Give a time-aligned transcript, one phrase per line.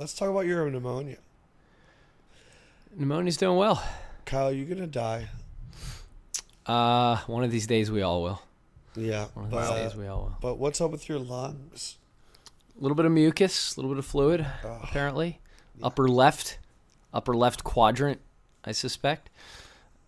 [0.00, 1.18] let's talk about your pneumonia.
[2.98, 3.82] Pneumonia's doing well.
[4.24, 5.28] Kyle, you're gonna die?
[6.66, 8.42] Uh, one of these days we all will.
[8.96, 10.36] Yeah, One of but, these days we all will.
[10.40, 11.98] but what's up with your lungs?
[12.78, 14.80] A little bit of mucus, a little bit of fluid, Ugh.
[14.82, 15.38] apparently.
[15.82, 16.58] Upper left,
[17.12, 18.20] upper left quadrant,
[18.64, 19.30] I suspect,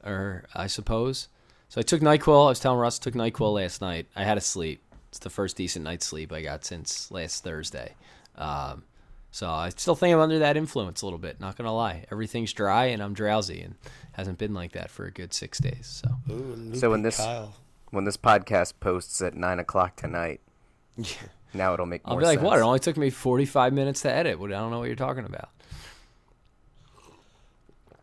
[0.04, 1.28] or I suppose.
[1.68, 2.46] So I took Nyquil.
[2.46, 4.06] I was telling Russ, I took Nyquil last night.
[4.16, 4.82] I had a sleep.
[5.08, 7.94] It's the first decent night's sleep I got since last Thursday.
[8.36, 8.82] Um,
[9.32, 11.40] so I still think I'm under that influence a little bit.
[11.40, 13.74] Not gonna lie, everything's dry and I'm drowsy, and
[14.12, 16.02] hasn't been like that for a good six days.
[16.04, 17.54] So Ooh, So when this- Kyle.
[17.90, 20.40] When this podcast posts at nine o'clock tonight,
[21.52, 22.46] now it'll make I'll more be like, sense.
[22.46, 22.58] "What?
[22.58, 24.38] It only took me 45 minutes to edit.
[24.40, 25.50] I don't know what you're talking about."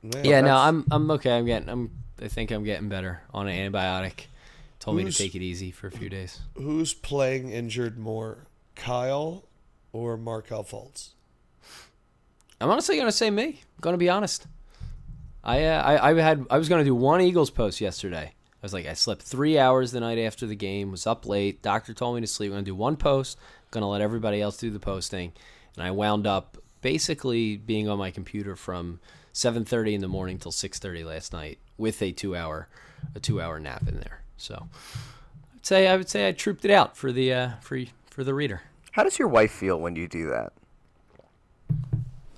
[0.04, 1.38] Man, yeah, no, I'm I'm okay.
[1.38, 1.92] I'm getting I'm
[2.22, 4.26] I think I'm getting better on an antibiotic.
[4.80, 6.40] Told me to take it easy for a few days.
[6.54, 9.44] Who's playing injured more, Kyle
[9.92, 11.10] or Markelle Fultz?
[12.62, 13.46] I'm honestly gonna say me.
[13.46, 14.48] I'm gonna be honest.
[15.44, 18.34] I uh, I I had I was gonna do one Eagles post yesterday.
[18.36, 20.92] I was like I slept three hours the night after the game.
[20.92, 21.62] Was up late.
[21.62, 22.50] Doctor told me to sleep.
[22.52, 23.38] I'm gonna do one post.
[23.72, 25.32] Gonna let everybody else do the posting,
[25.76, 29.00] and I wound up basically being on my computer from
[29.34, 32.68] 7:30 in the morning till 6:30 last night with a two hour
[33.16, 34.24] a two hour nap in there.
[34.36, 34.68] So
[35.56, 37.80] I'd say I would say I trooped it out for the uh, for
[38.10, 38.64] for the reader.
[38.92, 40.52] How does your wife feel when you do that?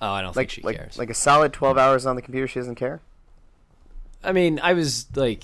[0.02, 0.98] Oh, I don't Like, think she like, cares.
[0.98, 3.02] like a solid twelve hours on the computer, she doesn't care.
[4.24, 5.44] I mean, I was like,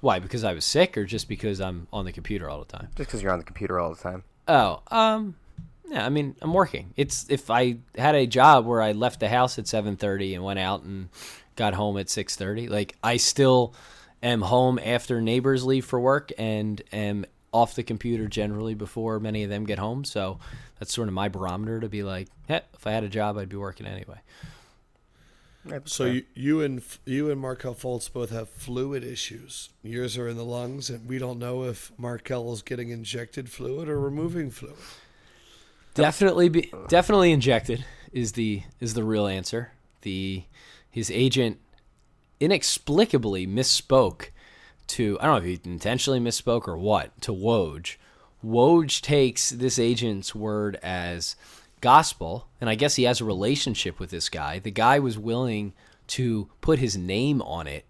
[0.00, 0.18] why?
[0.18, 2.88] Because I was sick, or just because I'm on the computer all the time?
[2.96, 4.24] Just because you're on the computer all the time.
[4.48, 5.36] Oh, um,
[5.88, 6.04] yeah.
[6.04, 6.92] I mean, I'm working.
[6.96, 10.58] It's if I had a job where I left the house at 7:30 and went
[10.58, 11.08] out and
[11.56, 13.74] got home at 6:30, like I still
[14.22, 19.42] am home after neighbors leave for work and am off the computer generally before many
[19.44, 20.04] of them get home.
[20.04, 20.38] So
[20.82, 23.48] that's sort of my barometer to be like, hey, if I had a job, I'd
[23.48, 24.18] be working anyway.
[25.84, 29.70] So you, you and you and Markelle Fultz both have fluid issues.
[29.84, 33.88] Yours are in the lungs, and we don't know if Markelle is getting injected fluid
[33.88, 34.74] or removing fluid.
[35.94, 39.70] Definitely be definitely injected is the is the real answer.
[40.00, 40.42] The
[40.90, 41.60] his agent
[42.40, 44.30] inexplicably misspoke
[44.88, 47.98] to I don't know if he intentionally misspoke or what to Woj.
[48.44, 51.36] Woj takes this agent's word as
[51.80, 54.58] gospel, and I guess he has a relationship with this guy.
[54.58, 55.74] The guy was willing
[56.08, 57.84] to put his name on it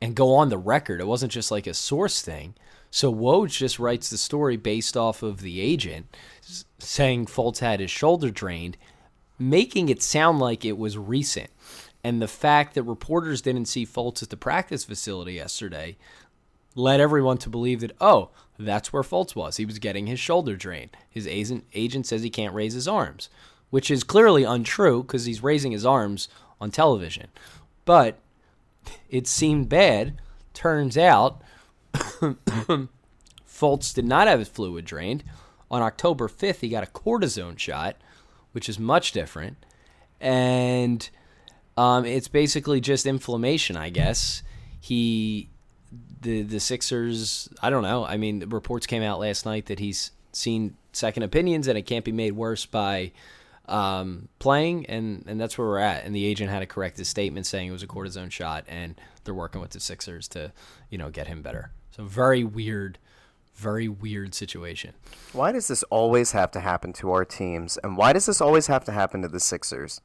[0.00, 1.00] and go on the record.
[1.00, 2.54] It wasn't just like a source thing.
[2.90, 6.14] So Woj just writes the story based off of the agent
[6.78, 8.76] saying Fultz had his shoulder drained,
[9.38, 11.50] making it sound like it was recent.
[12.04, 15.96] And the fact that reporters didn't see Fultz at the practice facility yesterday
[16.74, 19.56] led everyone to believe that, oh, that's where Fultz was.
[19.56, 20.96] He was getting his shoulder drained.
[21.08, 23.28] His agent, agent says he can't raise his arms,
[23.70, 26.28] which is clearly untrue because he's raising his arms
[26.60, 27.28] on television.
[27.84, 28.18] But
[29.08, 30.20] it seemed bad.
[30.52, 31.42] Turns out
[31.94, 35.24] Fultz did not have his fluid drained.
[35.70, 37.96] On October 5th, he got a cortisone shot,
[38.52, 39.56] which is much different.
[40.20, 41.08] And
[41.76, 44.42] um, it's basically just inflammation, I guess.
[44.80, 45.48] He,
[46.24, 48.04] the the Sixers, I don't know.
[48.04, 52.04] I mean, reports came out last night that he's seen second opinions and it can't
[52.04, 53.12] be made worse by
[53.66, 56.04] um, playing, and and that's where we're at.
[56.04, 59.00] And the agent had to correct his statement saying it was a cortisone shot, and
[59.24, 60.52] they're working with the Sixers to,
[60.90, 61.70] you know, get him better.
[61.90, 62.98] So very weird,
[63.54, 64.94] very weird situation.
[65.32, 68.66] Why does this always have to happen to our teams, and why does this always
[68.66, 70.00] have to happen to the Sixers?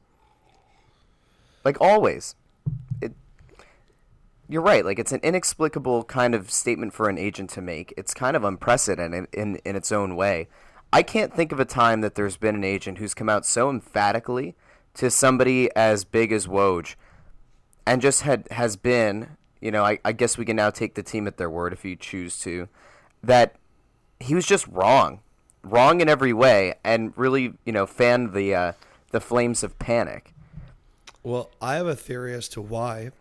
[1.64, 2.34] Like always.
[4.50, 4.84] You're right.
[4.84, 7.94] Like it's an inexplicable kind of statement for an agent to make.
[7.96, 10.48] It's kind of unprecedented in in its own way.
[10.92, 13.70] I can't think of a time that there's been an agent who's come out so
[13.70, 14.56] emphatically
[14.94, 16.96] to somebody as big as Woj,
[17.86, 19.36] and just had has been.
[19.60, 21.84] You know, I, I guess we can now take the team at their word if
[21.84, 22.66] you choose to.
[23.22, 23.54] That
[24.18, 25.20] he was just wrong,
[25.62, 28.72] wrong in every way, and really, you know, fanned the uh,
[29.12, 30.34] the flames of panic.
[31.22, 33.12] Well, I have a theory as to why.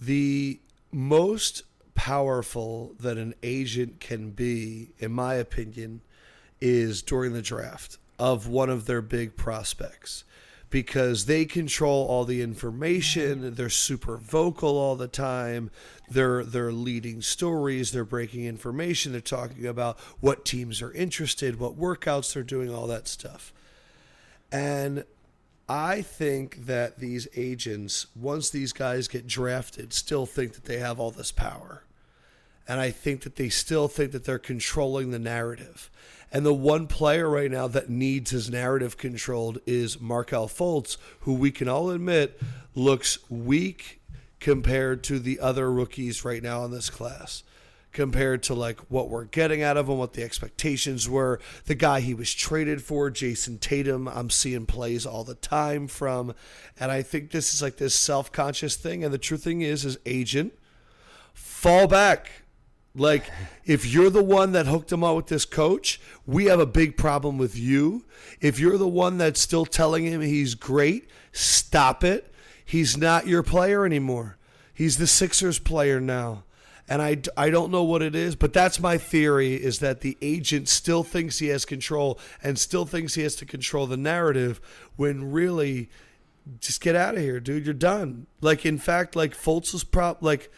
[0.00, 0.60] The
[0.92, 1.62] most
[1.94, 6.00] powerful that an agent can be, in my opinion,
[6.60, 10.24] is during the draft of one of their big prospects
[10.74, 15.70] because they control all the information, they're super vocal all the time.
[16.10, 21.78] They're they're leading stories, they're breaking information, they're talking about what teams are interested, what
[21.78, 23.52] workouts they're doing, all that stuff.
[24.50, 25.04] And
[25.68, 31.00] I think that these agents, once these guys get drafted, still think that they have
[31.00, 31.84] all this power.
[32.68, 35.90] And I think that they still think that they're controlling the narrative.
[36.32, 41.32] And the one player right now that needs his narrative controlled is Markelle Fultz, who
[41.34, 42.40] we can all admit
[42.74, 44.00] looks weak
[44.40, 47.42] compared to the other rookies right now in this class
[47.94, 51.40] compared to like what we're getting out of him, what the expectations were.
[51.64, 56.34] The guy he was traded for, Jayson Tatum, I'm seeing plays all the time from,
[56.78, 59.02] and I think this is like this self conscious thing.
[59.02, 60.52] And the true thing is, is agent,
[61.32, 62.30] fall back.
[62.96, 63.24] Like,
[63.64, 66.96] if you're the one that hooked him up with this coach, we have a big
[66.96, 68.04] problem with you.
[68.40, 72.32] If you're the one that's still telling him he's great, stop it.
[72.64, 74.36] He's not your player anymore.
[74.72, 76.42] He's the Sixers player now
[76.88, 80.16] and I, I don't know what it is, but that's my theory is that the
[80.20, 84.60] agent still thinks he has control and still thinks he has to control the narrative
[84.96, 85.88] when really
[86.60, 87.64] just get out of here, dude.
[87.64, 88.26] You're done.
[88.42, 90.52] Like in fact, like Fultz is prop like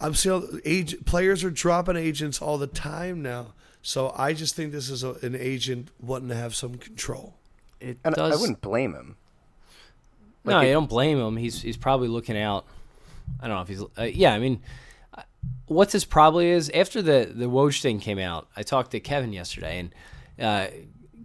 [0.00, 3.54] I'm seeing age players are dropping agents all the time now.
[3.82, 7.34] So I just think this is a, an agent wanting to have some control.
[7.80, 8.32] It And does.
[8.36, 9.16] I wouldn't blame him.
[10.44, 11.36] no, like it- you don't blame him.
[11.36, 12.66] He's he's probably looking out.
[13.40, 13.82] I don't know if he's.
[13.98, 14.60] Uh, yeah, I mean,
[15.66, 18.48] what this probably is after the the Woj thing came out.
[18.56, 19.94] I talked to Kevin yesterday, and
[20.38, 20.66] uh,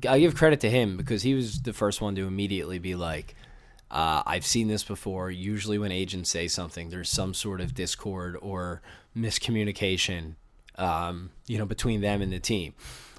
[0.07, 3.35] I give credit to him because he was the first one to immediately be like,
[3.89, 5.31] uh, "I've seen this before.
[5.31, 8.81] Usually, when agents say something, there's some sort of discord or
[9.17, 10.35] miscommunication,
[10.75, 12.75] um, you know, between them and the team."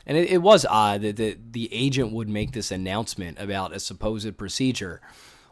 [0.07, 3.81] And it, it was odd that the, the agent would make this announcement about a
[3.81, 5.01] supposed procedure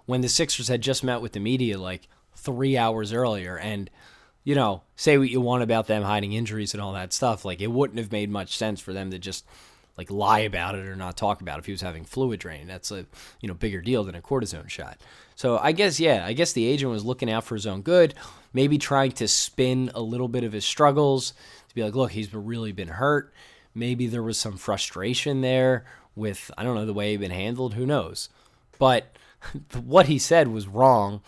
[0.07, 3.59] when the Sixers had just met with the media like three hours earlier.
[3.59, 3.91] And,
[4.45, 7.45] you know, say what you want about them hiding injuries and all that stuff.
[7.45, 9.45] Like, it wouldn't have made much sense for them to just
[9.97, 12.67] like lie about it or not talk about it if he was having fluid drain.
[12.67, 13.07] That's a,
[13.41, 14.99] you know, bigger deal than a cortisone shot.
[15.37, 18.15] So I guess, yeah, I guess the agent was looking out for his own good,
[18.53, 21.33] maybe trying to spin a little bit of his struggles
[21.69, 23.33] to be like, look, he's really been hurt.
[23.75, 27.75] Maybe there was some frustration there with, I don't know, the way he'd been handled.
[27.75, 28.29] Who knows?
[28.79, 29.17] But
[29.85, 31.23] what he said was wrong.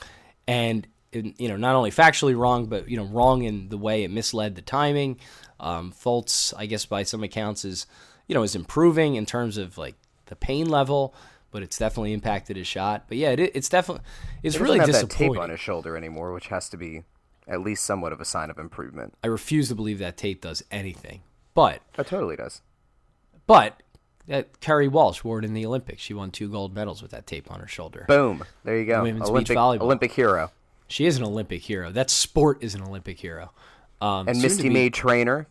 [0.46, 4.10] And, you know, not only factually wrong, but, you know, wrong in the way it
[4.10, 5.18] misled the timing.
[5.58, 7.86] Um, Fultz, I guess, by some accounts, is,
[8.26, 9.94] you know, is improving in terms of like
[10.26, 11.14] the pain level,
[11.50, 13.04] but it's definitely impacted his shot.
[13.08, 14.04] But yeah, it, it's definitely,
[14.42, 17.04] it's really have that tape on his shoulder anymore, which has to be
[17.48, 19.14] at least somewhat of a sign of improvement.
[19.22, 21.22] I refuse to believe that tape does anything.
[21.54, 22.60] But It totally does.
[23.46, 23.82] But
[24.26, 26.02] that Kerri Walsh wore it in the Olympics.
[26.02, 28.04] She won two gold medals with that tape on her shoulder.
[28.08, 28.44] Boom.
[28.64, 29.00] There you go.
[29.00, 29.82] Olympic volleyball.
[29.82, 30.50] Olympic hero.
[30.88, 31.90] She is an Olympic hero.
[31.90, 33.52] That sport is an Olympic hero.
[34.00, 35.46] Um, And Misty be- May Treanor.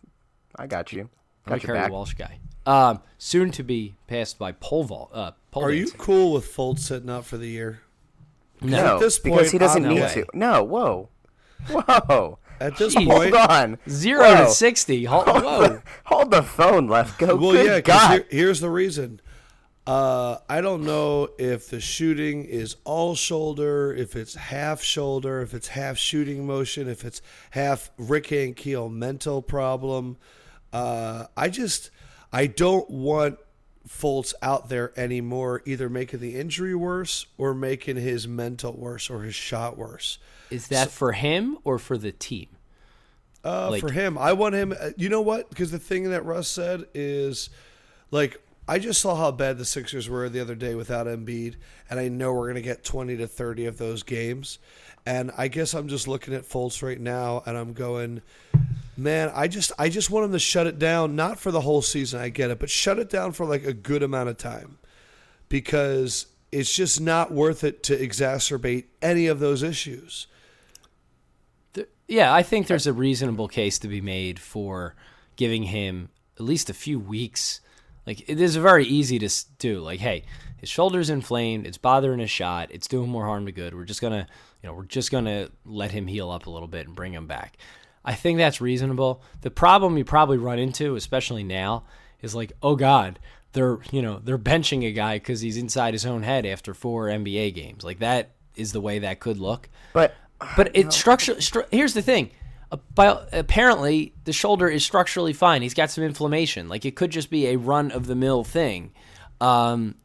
[0.56, 1.10] I got you.
[1.46, 1.90] I'm a Got Kerri.
[1.90, 2.40] Walsh guy.
[2.66, 5.12] Um, soon to be passed by pole vault.
[5.14, 7.82] Uh, pole Are you cool with Fultz sitting out for the year?
[8.62, 10.26] No, At this because he doesn't need no to.
[10.34, 11.10] No, whoa.
[11.70, 12.40] Whoa.
[12.60, 13.06] At this Jeez.
[13.06, 13.78] point, Hold on.
[13.90, 14.46] Zero Whoa.
[14.46, 15.04] to sixty.
[15.06, 15.82] Hold, whoa.
[16.06, 17.20] Hold the phone, left.
[17.20, 17.36] Go.
[17.36, 18.12] Well, Good yeah, 'cause God.
[18.12, 19.20] here- here's the reason.
[19.88, 25.54] Uh, I don't know if the shooting is all shoulder, if it's half shoulder, if
[25.54, 27.22] it's half shooting motion, if it's
[27.52, 30.18] half Rick and Keel mental problem.
[30.74, 31.92] Uh, I just,
[32.34, 33.38] I don't want
[33.88, 39.22] Fultz out there anymore, either making the injury worse or making his mental worse or
[39.22, 40.18] his shot worse.
[40.50, 42.48] Is that for him or for the team?
[43.44, 44.74] Uh, Like- for him, I want him.
[44.80, 45.50] uh, You know what?
[45.50, 47.52] Because the thing that Russ said is,
[48.10, 51.56] like, I just saw how bad the Sixers were the other day without Embiid,
[51.90, 54.60] and I know we're gonna get twenty to thirty of those games.
[55.06, 58.24] And I guess I'm just looking at Fultz right now, and I'm going,
[58.98, 61.84] man, I just, I just want him to shut it down, not for the whole
[61.84, 62.20] season.
[62.20, 64.80] I get it, but shut it down for like a good amount of time,
[65.48, 70.26] because it's just not worth it to exacerbate any of those issues.
[72.08, 74.96] Yeah, I think there's a reasonable case to be made for
[75.36, 77.62] giving him at least a few weeks.
[78.06, 79.80] Like it is very easy to do.
[79.80, 80.24] Like, hey,
[80.58, 83.74] his shoulder's inflamed, it's bothering his shot, it's doing more harm to good.
[83.74, 84.28] We're just gonna,
[84.62, 87.28] you know, we're just gonna let him heal up a little bit and bring him
[87.28, 87.58] back.
[88.04, 89.24] I think that's reasonable.
[89.42, 91.86] The problem you probably run into, especially now,
[92.22, 93.20] is like, oh God,
[93.54, 97.08] they're you know they're benching a guy because he's inside his own head after four
[97.08, 97.84] NBA games.
[97.84, 99.70] Like that is the way that could look.
[99.94, 100.14] But
[100.56, 101.36] But it's structure.
[101.36, 102.32] Stru- here's the thing.
[102.98, 105.62] Apparently, the shoulder is structurally fine.
[105.62, 106.70] He's got some inflammation.
[106.70, 108.92] Like it could just be a run of the mill thing.
[109.42, 109.96] Um,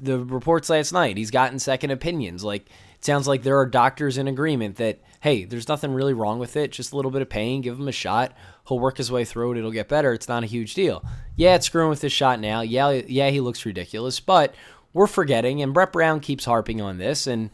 [0.00, 2.44] the reports last night, he's gotten second opinions.
[2.44, 6.38] Like it sounds like there are doctors in agreement that hey, there's nothing really wrong
[6.38, 6.70] with it.
[6.70, 7.60] Just a little bit of pain.
[7.60, 8.32] Give him a shot.
[8.68, 9.58] He'll work his way through it.
[9.58, 10.12] It'll get better.
[10.12, 11.04] It's not a huge deal.
[11.34, 12.60] Yeah, it's screwing with his shot now.
[12.60, 14.54] Yeah, yeah, he looks ridiculous, but
[14.92, 15.62] we're forgetting.
[15.62, 17.50] And Brett Brown keeps harping on this, and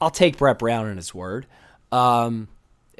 [0.00, 1.46] I'll take Brett Brown on his word.
[1.90, 2.48] Um,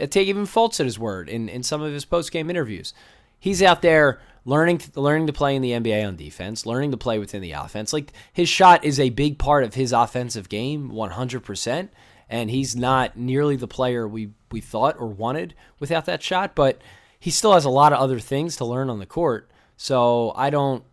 [0.01, 2.95] Uh, take even Fultz at his word in, in some of his post game interviews.
[3.39, 7.19] He's out there learning learning to play in the NBA on defense, learning to play
[7.19, 7.93] within the offense.
[7.93, 11.89] Like his shot is a big part of his offensive game, 100%.
[12.29, 16.81] And he's not nearly the player we, we thought or wanted without that shot, but
[17.19, 19.51] he still has a lot of other things to learn on the court.
[19.77, 20.85] So I don't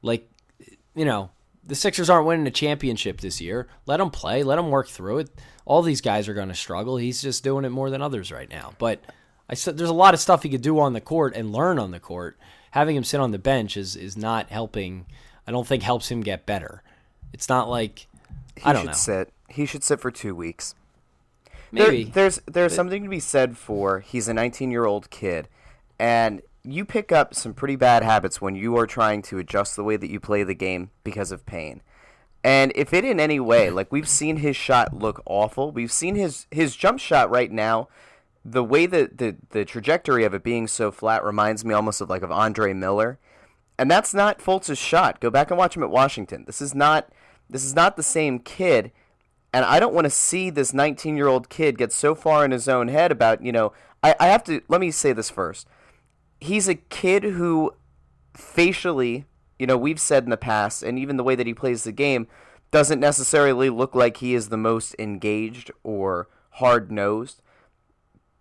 [0.00, 0.30] like,
[0.94, 1.30] you know,
[1.66, 3.66] the Sixers aren't winning a championship this year.
[3.86, 4.42] Let them play.
[4.42, 5.30] Let them work through it.
[5.64, 6.96] All these guys are going to struggle.
[6.96, 8.72] He's just doing it more than others right now.
[8.78, 9.00] But
[9.50, 11.78] I said there's a lot of stuff he could do on the court and learn
[11.78, 12.38] on the court.
[12.70, 15.06] Having him sit on the bench is is not helping.
[15.46, 16.82] I don't think helps him get better.
[17.32, 18.06] It's not like
[18.56, 18.92] He I don't should know.
[18.94, 19.32] sit.
[19.48, 20.74] He should sit for two weeks.
[21.72, 25.48] Maybe There, there's there's something to be said for he's a 19 year old kid,
[25.98, 29.84] and you pick up some pretty bad habits when you are trying to adjust the
[29.84, 31.82] way that you play the game because of pain.
[32.42, 36.14] And if it in any way, like we've seen his shot look awful, we've seen
[36.14, 37.88] his his jump shot right now.
[38.44, 42.10] The way that the the trajectory of it being so flat reminds me almost of
[42.10, 43.18] like of Andre Miller,
[43.78, 45.20] and that's not Fultz's shot.
[45.20, 46.44] Go back and watch him at Washington.
[46.46, 47.08] This is not
[47.48, 48.92] this is not the same kid.
[49.52, 52.50] And I don't want to see this 19 year old kid get so far in
[52.50, 55.66] his own head about, you know, I, I have to, let me say this first.
[56.40, 57.72] He's a kid who
[58.34, 59.24] facially,
[59.58, 61.92] you know, we've said in the past, and even the way that he plays the
[61.92, 62.26] game,
[62.70, 67.42] doesn't necessarily look like he is the most engaged or hard nosed.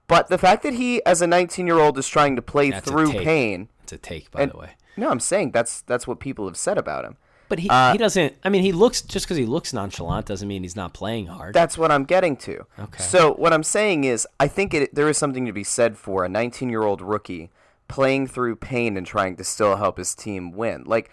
[0.08, 2.90] But the fact that he, as a 19 year old, is trying to play That's
[2.90, 3.70] through pain.
[3.84, 4.72] it's a take, by And, the way.
[4.98, 7.18] no, I'm saying that's that's what people have said about him.
[7.48, 8.36] But he, uh, he doesn't.
[8.44, 11.54] I mean, he looks just because he looks nonchalant doesn't mean he's not playing hard.
[11.54, 12.66] That's what I'm getting to.
[12.80, 13.04] Okay.
[13.04, 16.25] So what I'm saying is, I think it, there is something to be said for
[16.25, 17.52] a 19 year old rookie
[17.88, 20.84] playing through pain and trying to still help his team win.
[20.86, 21.12] Like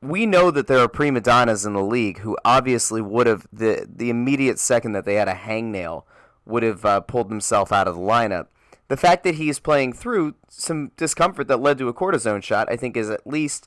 [0.00, 3.86] we know that there are prima donnas in the league who obviously would have the
[3.90, 6.04] the immediate second that they had a hangnail
[6.44, 8.48] would have uh, pulled themselves out of the lineup.
[8.88, 12.76] The fact that he's playing through some discomfort that led to a cortisone shot, I
[12.76, 13.66] think, is at least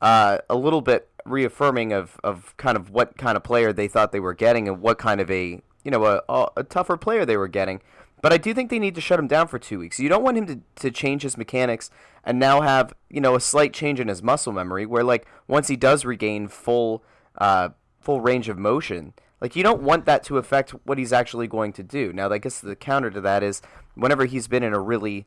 [0.00, 4.12] uh, a little bit reaffirming of, of kind of what kind of player they thought
[4.12, 7.24] they were getting and what kind of a you know a, a, a tougher player
[7.24, 7.80] they were getting.
[8.24, 10.00] But I do think they need to shut him down for two weeks.
[10.00, 11.90] You don't want him to, to change his mechanics
[12.24, 15.68] and now have you know a slight change in his muscle memory, where like once
[15.68, 17.04] he does regain full
[17.36, 17.68] uh,
[18.00, 19.12] full range of motion,
[19.42, 22.14] like you don't want that to affect what he's actually going to do.
[22.14, 23.60] Now, I guess the counter to that is
[23.94, 25.26] whenever he's been in a really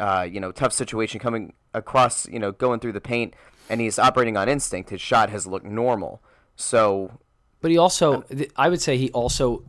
[0.00, 3.34] uh, you know tough situation coming across you know going through the paint
[3.68, 6.22] and he's operating on instinct, his shot has looked normal.
[6.56, 7.18] So
[7.60, 8.24] But he also,
[8.56, 9.64] I would say he also,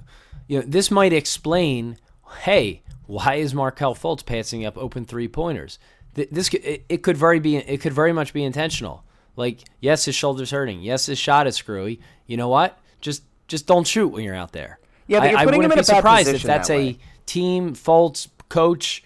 [0.48, 1.98] you know, this might explain,
[2.42, 5.80] hey, why is Markelle Fultz passing up open three pointers?
[6.14, 9.04] This it, it could very be, it could very much be intentional.
[9.36, 10.82] Like, yes, his shoulder's hurting.
[10.82, 12.02] Yes, his shot is screwy.
[12.26, 12.78] You know what?
[13.00, 14.80] Just, just don't shoot when you're out there.
[15.08, 16.98] Yeah, but you're I putting him wouldn't in a bad surprised if that's that a
[17.26, 19.04] team, Fultz, coach,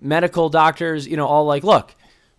[0.00, 1.94] medical doctors, you know, all like, look,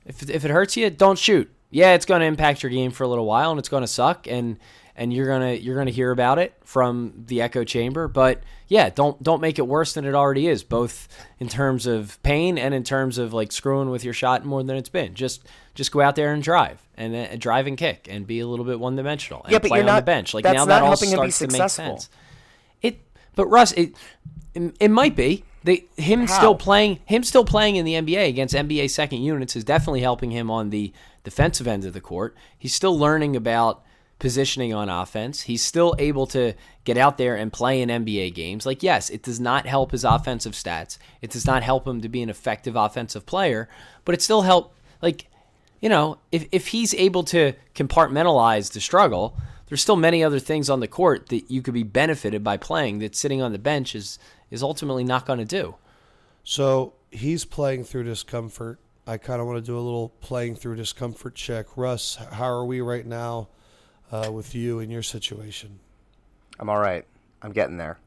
[0.05, 1.51] if if it hurts you, don't shoot.
[1.69, 3.87] Yeah, it's going to impact your game for a little while, and it's going to
[3.87, 4.59] suck, and
[4.95, 8.07] and you're gonna you're gonna hear about it from the echo chamber.
[8.07, 11.07] But yeah, don't don't make it worse than it already is, both
[11.39, 14.77] in terms of pain and in terms of like screwing with your shot more than
[14.77, 15.13] it's been.
[15.13, 18.47] Just just go out there and drive and uh, drive and kick and be a
[18.47, 20.33] little bit one dimensional and Yeah, but play you're on the not- bench.
[20.33, 21.85] Like that's now not that all helping him be starts to make successful.
[21.99, 22.09] sense.
[22.81, 22.99] It,
[23.35, 23.95] but Russ, it,
[24.53, 25.43] it, it might be.
[25.63, 26.37] They, him How?
[26.37, 30.31] still playing, him still playing in the NBA against NBA second units is definitely helping
[30.31, 30.91] him on the
[31.23, 32.35] defensive end of the court.
[32.57, 33.83] He's still learning about
[34.21, 35.41] positioning on offense.
[35.41, 38.67] He's still able to get out there and play in NBA games.
[38.67, 40.99] Like, yes, it does not help his offensive stats.
[41.23, 43.67] It does not help him to be an effective offensive player,
[44.05, 44.75] but it still help.
[45.01, 45.25] Like,
[45.81, 49.35] you know, if if he's able to compartmentalize the struggle,
[49.65, 52.99] there's still many other things on the court that you could be benefited by playing
[52.99, 54.19] that sitting on the bench is
[54.51, 55.73] is ultimately not going to do.
[56.43, 58.79] So he's playing through discomfort.
[59.07, 61.75] I kind of want to do a little playing through discomfort check.
[61.75, 63.47] Russ, how are we right now
[64.11, 65.79] uh, with you and your situation?
[66.59, 67.05] I'm all right.
[67.41, 67.97] I'm getting there.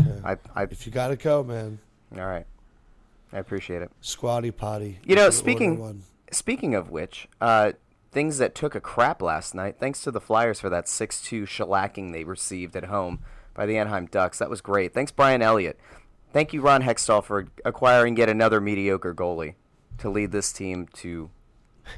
[0.00, 0.20] Okay.
[0.24, 1.78] I, I if you got to go, man,
[2.16, 2.46] all right.
[3.32, 3.90] I appreciate it.
[4.00, 4.98] squatty potty.
[5.04, 6.02] You know, speaking one.
[6.30, 7.72] speaking of which, uh,
[8.10, 9.76] things that took a crap last night.
[9.80, 13.20] Thanks to the Flyers for that six-two shellacking they received at home
[13.54, 14.38] by the Anaheim Ducks.
[14.38, 14.92] That was great.
[14.92, 15.78] Thanks, Brian Elliott.
[16.32, 19.54] Thank you, Ron Hextall, for acquiring yet another mediocre goalie
[19.98, 21.30] to lead this team to,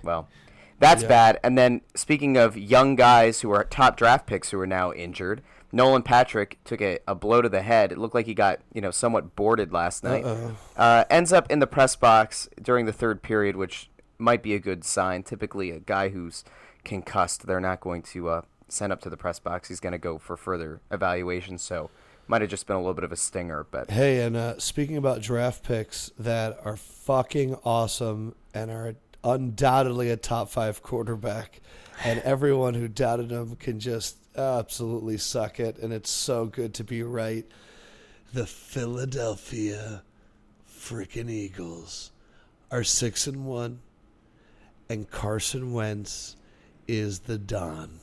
[0.02, 0.28] well,
[0.78, 1.08] that's Yeah.
[1.08, 1.40] bad.
[1.42, 5.42] And then speaking of young guys who are top draft picks who are now injured,
[5.72, 7.90] Nolan Patrick took a, a blow to the head.
[7.90, 10.24] It looked like he got you know somewhat boarded last night.
[10.76, 14.60] Uh, ends up in the press box during the third period, which might be a
[14.60, 15.22] good sign.
[15.24, 16.44] Typically, a guy who's
[16.84, 19.68] concussed, they're not going to uh, send up to the press box.
[19.68, 21.58] He's going to go for further evaluation.
[21.58, 21.90] So
[22.26, 24.96] Might have just been a little bit of a stinger, but Hey, and uh, speaking
[24.96, 31.60] about draft picks that are fucking awesome and are undoubtedly a top five quarterback,
[32.04, 36.84] and everyone who doubted him can just absolutely suck it, and it's so good to
[36.84, 37.46] be right.
[38.32, 40.02] The Philadelphia
[40.68, 42.10] freaking Eagles
[42.70, 43.80] are six and one,
[44.88, 46.36] and Carson Wentz
[46.86, 48.00] is the Don.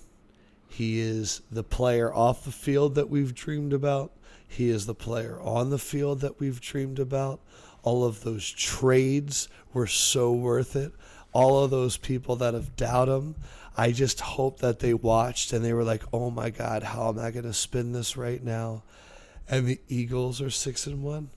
[0.67, 4.13] He is the player off the field that we've dreamed about.
[4.51, 7.39] He is the player on the field that we've dreamed about.
[7.83, 10.91] All of those trades were so worth it.
[11.33, 13.35] All of those people that have doubted him,
[13.77, 17.17] I just hope that they watched and they were like, "Oh my God, how am
[17.17, 18.83] I going to spin this right now?"
[19.49, 21.29] And the Eagles are six and one.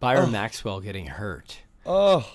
[0.00, 1.58] Byron Maxwell getting hurt.
[1.86, 2.26] Oh,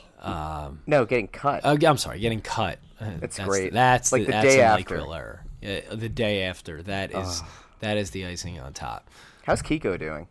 [0.88, 1.66] no, getting cut.
[1.66, 2.80] Uh, I'm sorry, getting cut.
[3.00, 3.74] Uh, It's that's, great.
[3.74, 5.14] That's Like the, the that's day a after.
[5.14, 5.46] Error.
[5.62, 6.82] Yeah, the day after.
[6.84, 7.44] That is
[7.82, 9.10] that is the icing on top.
[9.46, 10.28] How's Kiko doing?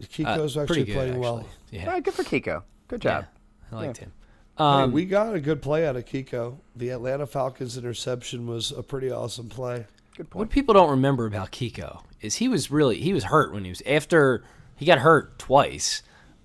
[0.00, 1.20] Uh, Kiko's actually pretty good, playing actually.
[1.20, 1.48] well.
[1.70, 2.62] Yeah, Ah, good for Kiko.
[2.88, 3.24] Good yeah, job.
[3.72, 4.12] I liked him.
[4.58, 6.56] Hey, Um, we got a good play out of Kiko.
[6.76, 9.86] The Atlanta Falcons interception was a pretty awesome play.
[10.16, 10.38] Good point.
[10.46, 13.70] What people don't remember about Kiko is he was really he was hurt when he
[13.70, 14.42] was after
[14.76, 16.02] he got hurt twice,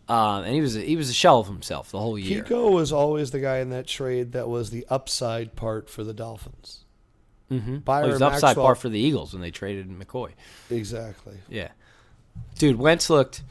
[0.09, 2.43] um, and he was he was a shell of himself the whole year.
[2.43, 6.13] Kiko was always the guy in that trade that was the upside part for the
[6.13, 6.83] Dolphins.
[7.49, 7.77] Mm-hmm.
[7.77, 10.31] Byron he was upside Maxwell- part for the Eagles when they traded McCoy.
[10.69, 11.35] Exactly.
[11.49, 11.69] Yeah,
[12.57, 13.43] dude, Wentz looked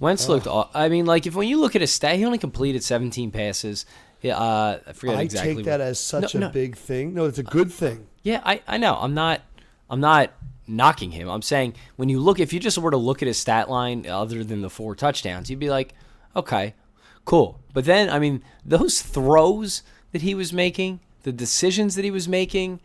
[0.00, 0.46] Wentz looked.
[0.46, 3.30] aw- I mean, like if when you look at his stat, he only completed 17
[3.30, 3.84] passes.
[4.22, 5.54] Yeah, uh, I forget I exactly.
[5.56, 6.48] take that what- as such No, a no.
[6.50, 7.14] big thing.
[7.14, 8.06] No, it's a good thing.
[8.22, 8.94] Yeah, I, I know.
[9.00, 9.42] I'm not
[9.90, 10.32] I'm not
[10.66, 11.28] knocking him.
[11.28, 14.06] I'm saying when you look if you just were to look at his stat line
[14.06, 15.94] other than the four touchdowns, you'd be like,
[16.36, 16.74] okay,
[17.24, 17.60] cool.
[17.72, 19.82] But then I mean, those throws
[20.12, 22.80] that he was making, the decisions that he was making,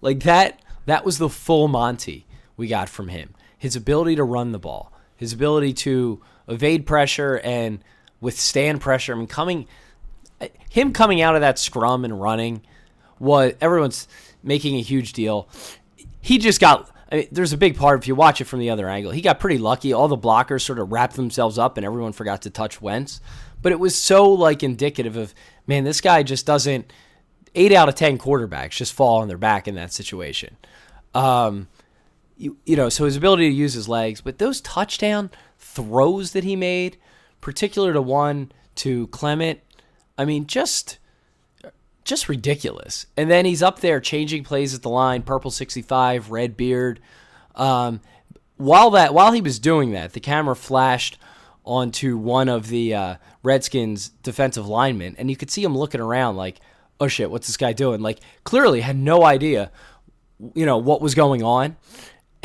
[0.00, 2.26] like that that was the full Monty
[2.56, 3.34] we got from him.
[3.66, 7.82] His ability to run the ball, his ability to evade pressure and
[8.20, 9.12] withstand pressure.
[9.12, 9.66] I mean, coming
[10.70, 12.62] him coming out of that scrum and running
[13.18, 14.06] what everyone's
[14.40, 15.48] making a huge deal.
[16.20, 16.88] He just got.
[17.10, 19.10] I mean, there's a big part if you watch it from the other angle.
[19.10, 19.92] He got pretty lucky.
[19.92, 23.20] All the blockers sort of wrapped themselves up, and everyone forgot to touch Wentz.
[23.62, 25.34] But it was so like indicative of
[25.66, 26.92] man, this guy just doesn't.
[27.56, 30.56] Eight out of ten quarterbacks just fall on their back in that situation.
[31.16, 31.68] Um,
[32.36, 36.44] you, you know, so his ability to use his legs, but those touchdown throws that
[36.44, 36.96] he made,
[37.40, 39.60] particular to one to Clement,
[40.18, 40.98] I mean, just
[42.04, 43.06] just ridiculous.
[43.16, 47.00] And then he's up there changing plays at the line, purple 65, red beard.
[47.56, 48.00] Um,
[48.56, 51.18] while that while he was doing that, the camera flashed
[51.64, 56.36] onto one of the uh, Redskins defensive linemen, and you could see him looking around
[56.36, 56.60] like,
[57.00, 59.70] "Oh shit, what's this guy doing?" Like clearly had no idea,
[60.54, 61.76] you know, what was going on,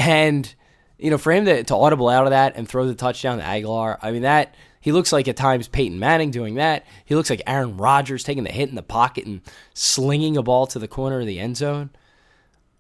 [0.02, 0.54] and
[0.98, 3.44] you know, for him to, to audible out of that and throw the touchdown to
[3.44, 6.86] Agholor, I mean that he looks like at times Peyton Manning doing that.
[7.06, 9.42] He looks like Aaron Rodgers taking the hit in the pocket and
[9.74, 11.90] slinging a ball to the corner of the end zone.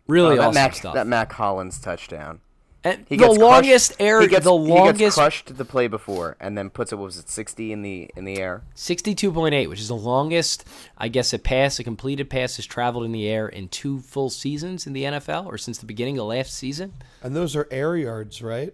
[0.07, 0.93] Really Oh, that awesome Mac stuff.
[0.95, 2.41] that Mack Hollins touchdown.
[2.83, 5.65] And He the gets longest crushed, air, He gets, the he gets longest crushed the
[5.65, 6.95] play before, and then puts it.
[6.95, 7.29] What was it?
[7.29, 8.63] Sixty in the in the air.
[8.75, 10.65] Sixty-two point eight, which is the longest,
[10.97, 14.29] I guess, a pass, a completed pass, has traveled in the air in two full
[14.29, 16.93] seasons in the NFL, or since the beginning of last season.
[17.21, 18.73] And those are air yards, right?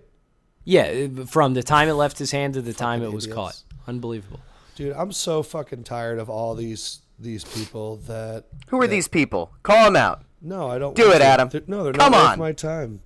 [0.63, 3.35] Yeah, from the time it left his hand to the time it was idiots.
[3.35, 3.63] caught.
[3.87, 4.41] Unbelievable.
[4.75, 9.51] Dude, I'm so fucking tired of all these these people that Who are these people?
[9.63, 10.23] Call them out.
[10.41, 11.25] No, I don't Do want it, to.
[11.25, 11.49] Adam.
[11.49, 13.01] They're- no, they're Come not worth my time.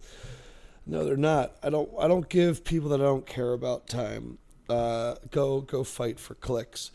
[0.86, 1.56] No, they're not.
[1.64, 1.90] I don't.
[2.00, 4.38] I don't give people that I don't care about time.
[4.70, 6.92] Uh, go go fight for clicks.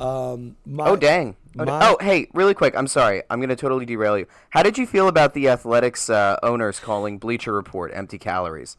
[0.00, 1.34] Um, my, Oh dang!
[1.58, 2.76] Oh, my- oh, hey, really quick.
[2.76, 3.22] I'm sorry.
[3.30, 4.26] I'm gonna totally derail you.
[4.50, 8.76] How did you feel about the Athletics uh, owners calling Bleacher Report empty calories?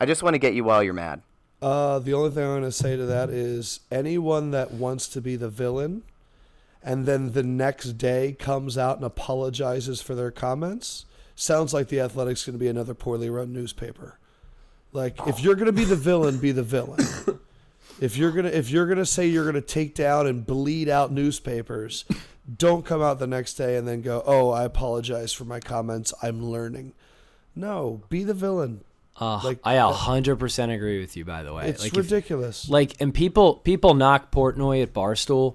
[0.00, 1.22] I just want to get you while you're mad.
[1.62, 5.20] Uh, the only thing I'm going to say to that is anyone that wants to
[5.20, 6.02] be the villain,
[6.82, 12.00] and then the next day comes out and apologizes for their comments, sounds like the
[12.00, 14.18] Athletics going to be another poorly run newspaper.
[14.92, 17.04] Like if you're going to be the villain, be the villain.
[18.00, 22.04] If you're gonna if you're gonna say you're gonna take down and bleed out newspapers,
[22.58, 26.12] don't come out the next day and then go, "Oh, I apologize for my comments.
[26.20, 26.92] I'm learning."
[27.54, 28.82] No, be the villain.
[29.20, 31.24] Uh, Like, I a hundred percent agree with you.
[31.24, 32.68] By the way, It's like if- ridiculous.
[32.68, 35.54] like and people people knock Portnoy at Barstool,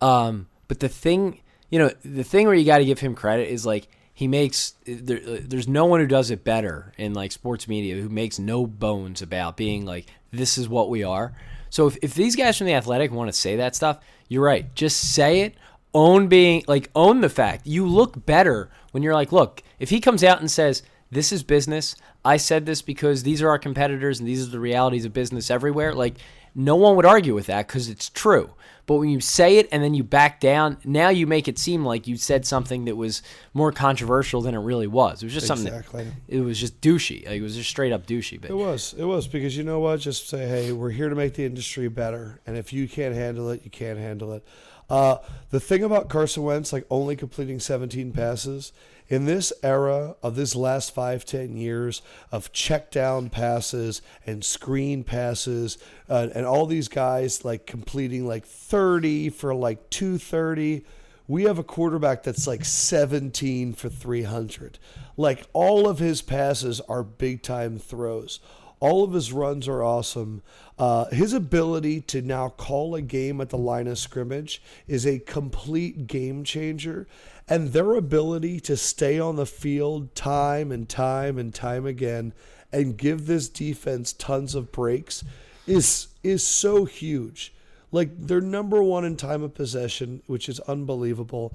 [0.00, 3.50] um, but the thing you know the thing where you got to give him credit
[3.50, 7.66] is like he makes there, there's no one who does it better in like sports
[7.66, 11.34] media who makes no bones about being like this is what we are.
[11.68, 13.98] So if, if these guys from the Athletic want to say that stuff,
[14.28, 14.72] you're right.
[14.74, 15.54] Just say it.
[15.92, 20.00] Own being like own the fact you look better when you're like, look, if he
[20.00, 20.82] comes out and says
[21.14, 21.94] this is business.
[22.24, 25.50] I said this because these are our competitors and these are the realities of business
[25.50, 25.94] everywhere.
[25.94, 26.16] Like,
[26.54, 28.50] no one would argue with that because it's true.
[28.86, 31.86] But when you say it and then you back down, now you make it seem
[31.86, 33.22] like you said something that was
[33.54, 35.22] more controversial than it really was.
[35.22, 35.68] It was just something.
[35.68, 36.04] Exactly.
[36.04, 37.24] That, it was just douchey.
[37.26, 38.40] Like, it was just straight up douchey.
[38.40, 38.94] But It was.
[38.98, 40.00] It was because you know what?
[40.00, 43.48] Just say, hey, we're here to make the industry better, and if you can't handle
[43.48, 44.46] it, you can't handle it.
[44.90, 45.16] Uh,
[45.48, 48.72] the thing about Carson Wentz, like only completing 17 passes,
[49.08, 55.04] in this era of this last five, ten years of check down passes and screen
[55.04, 60.84] passes, uh, and all these guys like completing like 30 for like 230
[61.26, 64.78] we have a quarterback that's like 17 for 300.
[65.16, 68.40] Like all of his passes are big time throws.
[68.84, 70.42] All of his runs are awesome.
[70.78, 75.20] Uh, his ability to now call a game at the line of scrimmage is a
[75.20, 77.08] complete game changer.
[77.48, 82.34] And their ability to stay on the field time and time and time again
[82.74, 85.24] and give this defense tons of breaks
[85.66, 87.54] is is so huge.
[87.90, 91.54] Like they're number one in time of possession, which is unbelievable.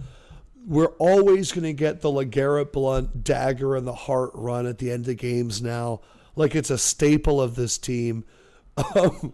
[0.66, 4.90] We're always going to get the LeGarrette Blunt dagger in the heart run at the
[4.90, 6.02] end of games now.
[6.40, 8.24] Like it's a staple of this team.
[8.96, 9.34] Um,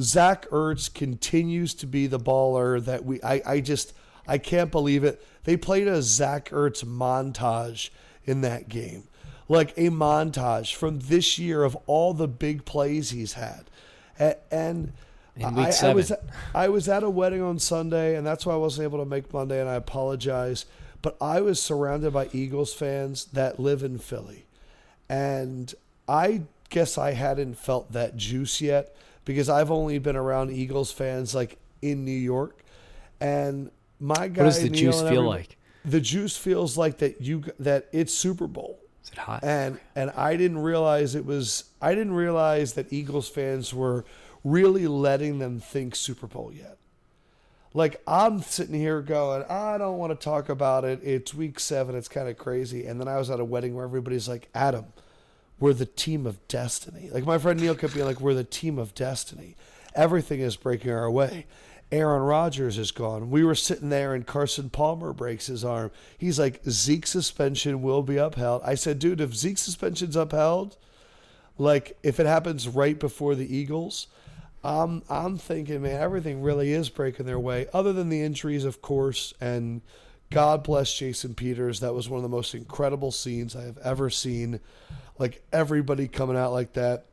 [0.00, 3.22] Zach Ertz continues to be the baller that we.
[3.22, 3.92] I, I just
[4.26, 5.22] I can't believe it.
[5.44, 7.90] They played a Zach Ertz montage
[8.24, 9.04] in that game,
[9.50, 13.64] like a montage from this year of all the big plays he's had,
[14.18, 14.94] and.
[15.36, 16.12] and I, I was
[16.54, 19.32] I was at a wedding on Sunday, and that's why I wasn't able to make
[19.32, 20.64] Monday, and I apologize.
[21.02, 24.46] But I was surrounded by Eagles fans that live in Philly,
[25.08, 25.74] and
[26.10, 31.34] I guess I hadn't felt that juice yet because I've only been around Eagles fans
[31.34, 32.64] like in New York,
[33.20, 33.70] and
[34.00, 34.42] my guy.
[34.42, 35.56] what does the Neil juice feel like?
[35.84, 39.44] The juice feels like that you that it's Super Bowl Is it hot?
[39.44, 44.04] and and I didn't realize it was I didn't realize that Eagles fans were
[44.42, 46.76] really letting them think Super Bowl yet.
[47.72, 51.00] Like I'm sitting here going, I don't want to talk about it.
[51.04, 51.94] It's week seven.
[51.94, 52.84] It's kind of crazy.
[52.84, 54.86] And then I was at a wedding where everybody's like, Adam,
[55.60, 57.10] we're the team of destiny.
[57.12, 59.54] Like my friend Neil kept being like, we're the team of destiny.
[59.94, 61.46] Everything is breaking our way.
[61.92, 63.30] Aaron Rodgers is gone.
[63.30, 65.90] We were sitting there and Carson Palmer breaks his arm.
[66.16, 68.62] He's like, Zeke's suspension will be upheld.
[68.64, 70.76] I said, dude, if Zeke's suspension's upheld,
[71.58, 74.06] like if it happens right before the Eagles,
[74.62, 77.66] I'm I'm thinking, man, everything really is breaking their way.
[77.72, 79.80] Other than the injuries, of course, and
[80.30, 81.80] God bless Jason Peters.
[81.80, 84.60] That was one of the most incredible scenes I have ever seen.
[85.18, 87.06] Like everybody coming out like that.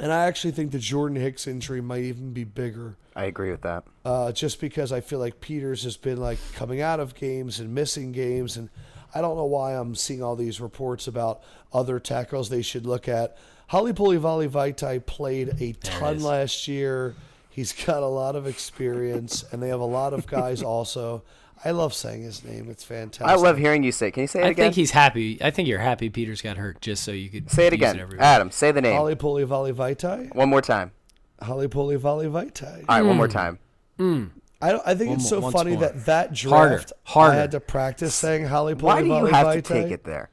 [0.00, 3.62] And I actually think the Jordan Hicks injury might even be bigger I agree with
[3.62, 3.84] that.
[4.04, 7.72] uh, just because I feel like Peters has been like coming out of games and
[7.72, 8.70] missing games, and
[9.14, 11.42] I don't know why I'm seeing all these reports about
[11.72, 13.36] other tackles they should look at.
[13.68, 17.14] Holly Vali Vaitai played a ton last year.
[17.48, 21.22] He's got a lot of experience, and they have a lot of guys also.
[21.64, 23.26] I love saying his name; it's fantastic.
[23.26, 24.08] I love hearing you say.
[24.08, 24.10] it.
[24.12, 24.64] Can you say it I again?
[24.66, 25.42] think he's happy.
[25.42, 27.98] I think you're happy Peter's got hurt just so you could say it use again,
[28.00, 28.24] everywhere.
[28.24, 28.50] Adam.
[28.50, 30.34] Say the name Holly Vali Vaitai.
[30.34, 30.92] one more time.
[31.40, 32.84] Holly Vali Vaitai.
[32.88, 33.32] All right, one more hmm.
[33.32, 33.58] time.
[33.98, 34.24] Hmm.
[34.64, 35.80] I don't, I think One it's so once funny more.
[35.80, 36.84] that that draft harder.
[37.04, 37.32] harder.
[37.32, 40.30] I had to practice saying Holly Why do you Vali have to take it there,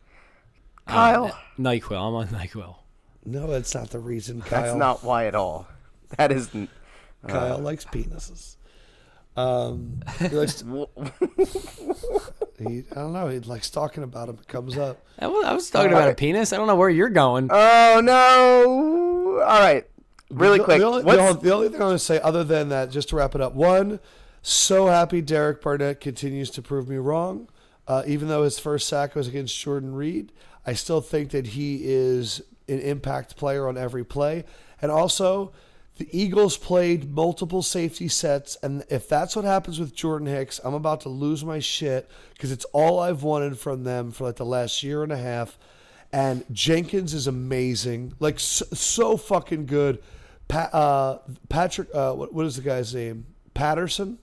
[0.88, 1.40] Uh, Kyle?
[1.60, 1.98] Nyquil.
[1.98, 2.76] I'm on Nyquil.
[3.26, 4.42] No, that's not the reason.
[4.42, 4.62] Kyle.
[4.62, 5.68] That's not why at all.
[6.18, 6.50] That is.
[6.56, 6.70] n-
[7.24, 8.56] uh, Kyle likes penises.
[9.38, 10.64] Um, he likes.
[12.60, 13.28] He, I don't know.
[13.28, 14.38] He likes talking about him.
[14.40, 15.04] It comes up.
[15.18, 16.54] I was, I was talking about a penis.
[16.54, 17.50] I don't know where you're going.
[17.52, 19.42] Oh no!
[19.44, 19.88] All right,
[20.30, 20.80] really The- quick.
[20.80, 23.10] The only, the, only, the only thing I'm going to say, other than that, just
[23.10, 24.00] to wrap it up, one,
[24.44, 27.50] so happy Derek Barnett continues to prove me wrong.
[27.88, 30.32] Uh, even though his first sack was against Jordan Reed,
[30.66, 34.46] I still think that he is an impact player on every play.
[34.84, 35.52] And also,
[36.02, 40.74] the Eagles played multiple safety sets, and if that's what happens with Jordan Hicks, I'm
[40.74, 44.46] about to lose my shit because it's all I've wanted from them for like the
[44.46, 45.60] last year and a half.
[46.12, 50.02] And Jenkins is amazing, like so, so fucking good.
[50.48, 53.26] Pa- uh, Patrick, uh, what, what is the guy's name?
[53.54, 54.18] Patterson,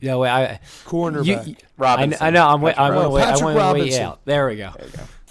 [0.00, 0.30] Yeah, wait.
[0.30, 1.26] I, cornerback.
[1.26, 2.18] you, you- I, Robinson.
[2.18, 2.46] kn- I know.
[2.48, 2.78] I'm wait.
[2.78, 3.22] I Patrick want to wait.
[3.22, 4.02] I Patrick want to wait Robinson.
[4.02, 4.24] out.
[4.24, 4.70] There we go.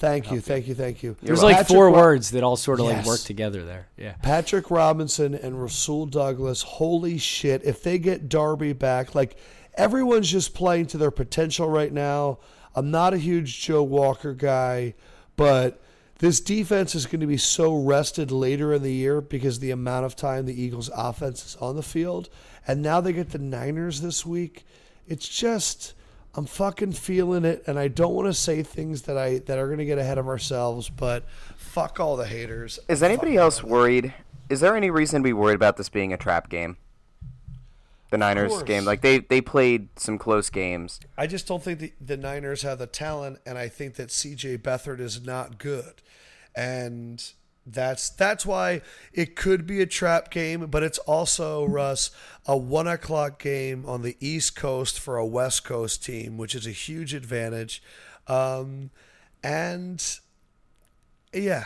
[0.02, 1.16] Thank you, thank you, thank you.
[1.22, 1.58] There's welcome.
[1.58, 3.88] like Patrick four Ro- words that all sort of like work together there.
[3.98, 4.14] Yeah.
[4.22, 7.64] Patrick Robinson and Rasul Douglas, holy shit.
[7.64, 9.38] If they get Darby back, like
[9.76, 12.40] everyone's just playing to their potential right now.
[12.76, 14.96] I'm not a huge Joe Walker guy,
[15.36, 15.82] but
[16.20, 20.06] this defense is going to be so rested later in the year because the amount
[20.06, 22.30] of time the Eagles offense is on the field.
[22.68, 24.66] And now they get the Niners this week.
[25.08, 25.94] It's just
[26.34, 29.70] I'm fucking feeling it, and I don't want to say things that I that are
[29.70, 31.26] gonna get ahead of ourselves, but
[31.58, 32.80] fuck all the haters.
[32.88, 34.13] Is anybody Fuck else worried?
[34.50, 36.78] Is there any reason to be worried about this being a trap game?
[38.12, 41.00] The Niners game, like they they played some close games.
[41.17, 44.58] I just don't think the, the Niners have the talent, and I think that C.J.
[44.58, 46.02] Beathard is not good,
[46.54, 47.24] and
[47.65, 48.82] that's that's why
[49.13, 52.12] it could be a trap game, but it's also Russ
[52.45, 56.65] a one o'clock game on the East Coast for a West Coast team, which is
[56.65, 57.84] a huge advantage,
[58.28, 58.89] um,
[59.43, 60.19] and
[61.34, 61.65] yeah.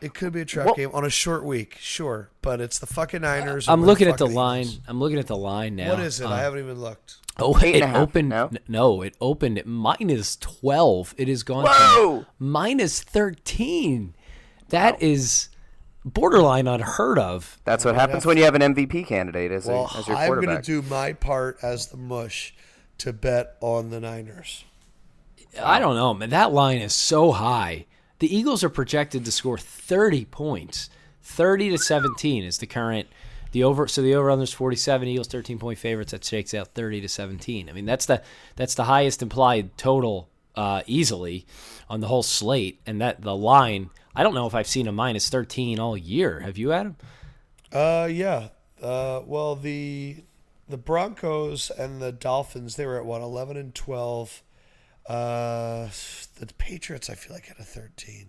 [0.00, 2.84] It could be a trap Well- game on a short week, sure, but it's the
[2.86, 3.68] fucking Niners.
[3.70, 4.34] I'm looking fuck at the Eagles.
[4.36, 4.66] line.
[4.86, 5.92] I'm looking at the line now.
[5.92, 6.26] What is it?
[6.26, 7.16] Uh, I haven't even looked.
[7.38, 8.28] Oh, Eight it and a half, opened.
[8.28, 8.50] no?
[8.68, 11.14] No, it opened at minus twelve.
[11.16, 12.20] It has gone Whoa!
[12.20, 14.14] to minus thirteen.
[14.68, 15.48] That is
[16.04, 17.58] borderline unheard of.
[17.64, 20.34] That's what happens when you have an MVP candidate as, Well, a, as your I'm
[20.34, 22.54] going to do my part as the mush
[22.98, 24.64] to bet on the Niners.
[25.60, 26.30] I don't know, man.
[26.30, 27.86] That line is so high.
[28.18, 30.90] The Eagles are projected to score 30 points.
[31.22, 33.08] 30 to 17 is the current
[33.52, 36.74] the over so the over under is 47 Eagles 13 point favorites that shakes out
[36.74, 37.70] 30 to 17.
[37.70, 38.20] I mean, that's the
[38.56, 41.46] that's the highest implied total uh, easily
[41.88, 44.92] on the whole slate and that the line I don't know if I've seen a
[44.92, 46.40] minus 13 all year.
[46.40, 46.96] Have you, Adam?
[47.72, 48.48] Uh, yeah.
[48.82, 50.16] Uh, well, the
[50.68, 54.42] the Broncos and the Dolphins they were at what 11 and 12.
[55.06, 55.88] Uh,
[56.36, 58.28] the Patriots I feel like had a 13.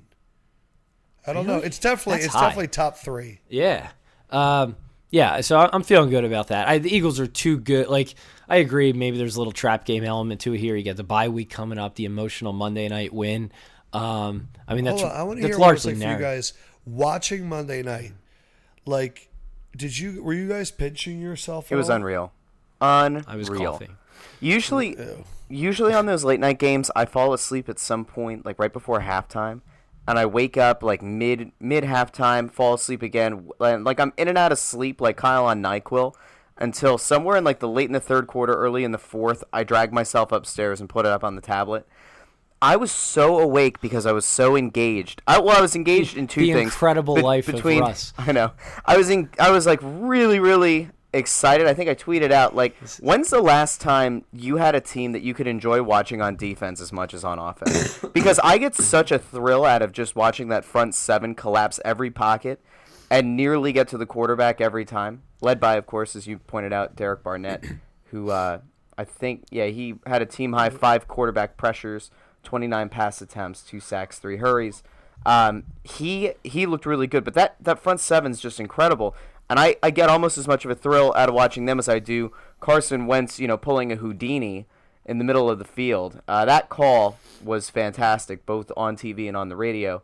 [1.28, 1.58] I don't know.
[1.58, 2.42] It's definitely That's it's high.
[2.48, 3.40] definitely top three.
[3.50, 3.90] Yeah.
[4.30, 4.76] Um,
[5.10, 6.68] yeah, so I'm feeling good about that.
[6.68, 7.88] I, the Eagles are too good.
[7.88, 8.16] Like,
[8.50, 8.92] I agree.
[8.92, 10.76] Maybe there's a little trap game element to it here.
[10.76, 13.52] You got the bye week coming up, the emotional Monday night win.
[13.94, 16.14] Um, I mean, that's Hold on, I want to hear what it's largely like for
[16.14, 16.54] you guys
[16.86, 18.14] watching Monday night.
[18.86, 19.30] Like,
[19.76, 21.72] did you were you guys pinching yourself?
[21.72, 21.98] it was all?
[21.98, 22.34] unreal.
[22.82, 23.24] Unreal.
[23.28, 23.98] I was coughing.
[24.40, 24.98] Usually,
[25.50, 29.02] usually on those late night games, I fall asleep at some point, like right before
[29.02, 29.62] halftime,
[30.08, 34.28] and I wake up like mid mid halftime, fall asleep again, and like I'm in
[34.28, 36.14] and out of sleep, like Kyle on Nyquil,
[36.58, 39.64] until somewhere in like the late in the third quarter, early in the fourth, I
[39.64, 41.88] drag myself upstairs and put it up on the tablet.
[42.62, 45.22] I was so awake because I was so engaged.
[45.28, 46.72] I, well, I was engaged in two The things.
[46.72, 48.14] incredible life of between, Russ.
[48.18, 48.52] I know.
[48.86, 49.30] I was in.
[49.40, 51.68] I was like really, really excited.
[51.68, 55.22] I think I tweeted out like, "When's the last time you had a team that
[55.22, 59.12] you could enjoy watching on defense as much as on offense?" because I get such
[59.12, 62.62] a thrill out of just watching that front seven collapse every pocket
[63.12, 65.22] and nearly get to the quarterback every time.
[65.42, 67.64] Led by, of course, as you pointed out, Derek Barnett,
[68.06, 68.60] who uh,
[68.98, 72.10] I think, yeah, he had a team high five quarterback pressures,
[72.46, 74.84] 29 pass attempts, two sacks, three hurries.
[75.26, 79.16] Um, he he looked really good, but that that front seven's just incredible,
[79.50, 81.90] and I, I get almost as much of a thrill out of watching them as
[81.90, 84.68] I do Carson Wentz, you know, pulling a Houdini
[85.06, 86.22] in the middle of the field.
[86.28, 90.02] Uh, that call was fantastic, both on TV and on the radio.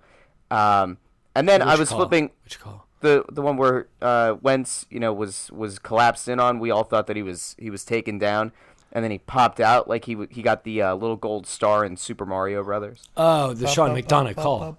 [0.50, 0.98] Um,
[1.36, 2.00] and then I was call?
[2.00, 2.88] flipping Which call?
[3.02, 6.60] the the one where uh, Wentz, you know, was was collapsed in on.
[6.60, 8.52] We all thought that he was he was taken down,
[8.94, 11.98] and then he popped out like he he got the uh, little gold star in
[11.98, 13.04] Super Mario Brothers.
[13.16, 14.76] Oh, the Sean McDonough call.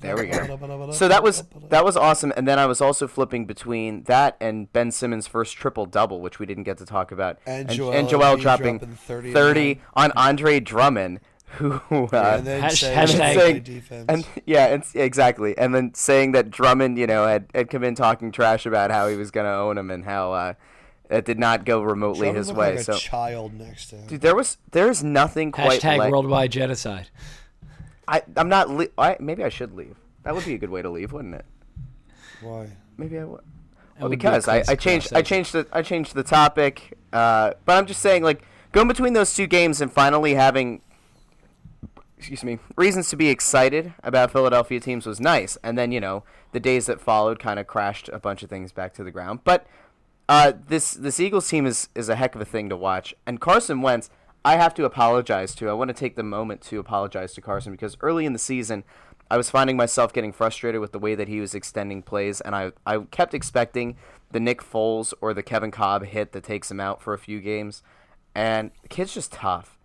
[0.00, 0.90] There we go.
[0.92, 2.32] So that was that was awesome.
[2.36, 6.38] And then I was also flipping between that and Ben Simmons' first triple double, which
[6.38, 9.80] we didn't get to talk about, And and, Joel and Joel dropping dropping 30 30
[9.94, 11.20] on Andre Drummond,
[11.56, 11.74] who
[12.12, 14.06] uh, and then Hash- hashtag- saying, defense.
[14.08, 15.56] and yeah, it's, exactly.
[15.56, 19.08] And then saying that Drummond, you know, had, had come in talking trash about how
[19.08, 20.54] he was going to own him and how uh,
[21.12, 22.70] it did not go remotely Drummond his looked way.
[22.70, 24.06] like a so, child next to him.
[24.06, 26.10] dude, there was there's nothing quite Hashtag like.
[26.12, 27.08] worldwide genocide.
[28.08, 28.70] I I'm not.
[28.70, 29.96] Li- I, maybe I should leave.
[30.24, 31.44] That would be a good way to leave, wouldn't it?
[32.40, 32.70] Why?
[32.96, 33.40] Maybe I would.
[34.00, 37.52] Well, would be because I, I changed I changed the I changed the topic, uh,
[37.64, 40.80] but I'm just saying like going between those two games and finally having
[42.16, 46.24] excuse me reasons to be excited about Philadelphia teams was nice, and then you know
[46.52, 49.40] the days that followed kind of crashed a bunch of things back to the ground.
[49.44, 49.66] But
[50.28, 53.40] uh, this this Eagles team is is a heck of a thing to watch, and
[53.40, 54.10] Carson Wentz.
[54.44, 55.68] I have to apologize to.
[55.68, 58.82] I want to take the moment to apologize to Carson because early in the season,
[59.30, 62.56] I was finding myself getting frustrated with the way that he was extending plays, and
[62.56, 63.96] I, I kept expecting
[64.32, 67.40] the Nick Foles or the Kevin Kolb hit that takes him out for a few
[67.40, 67.82] games.
[68.34, 69.78] And the kid's just tough.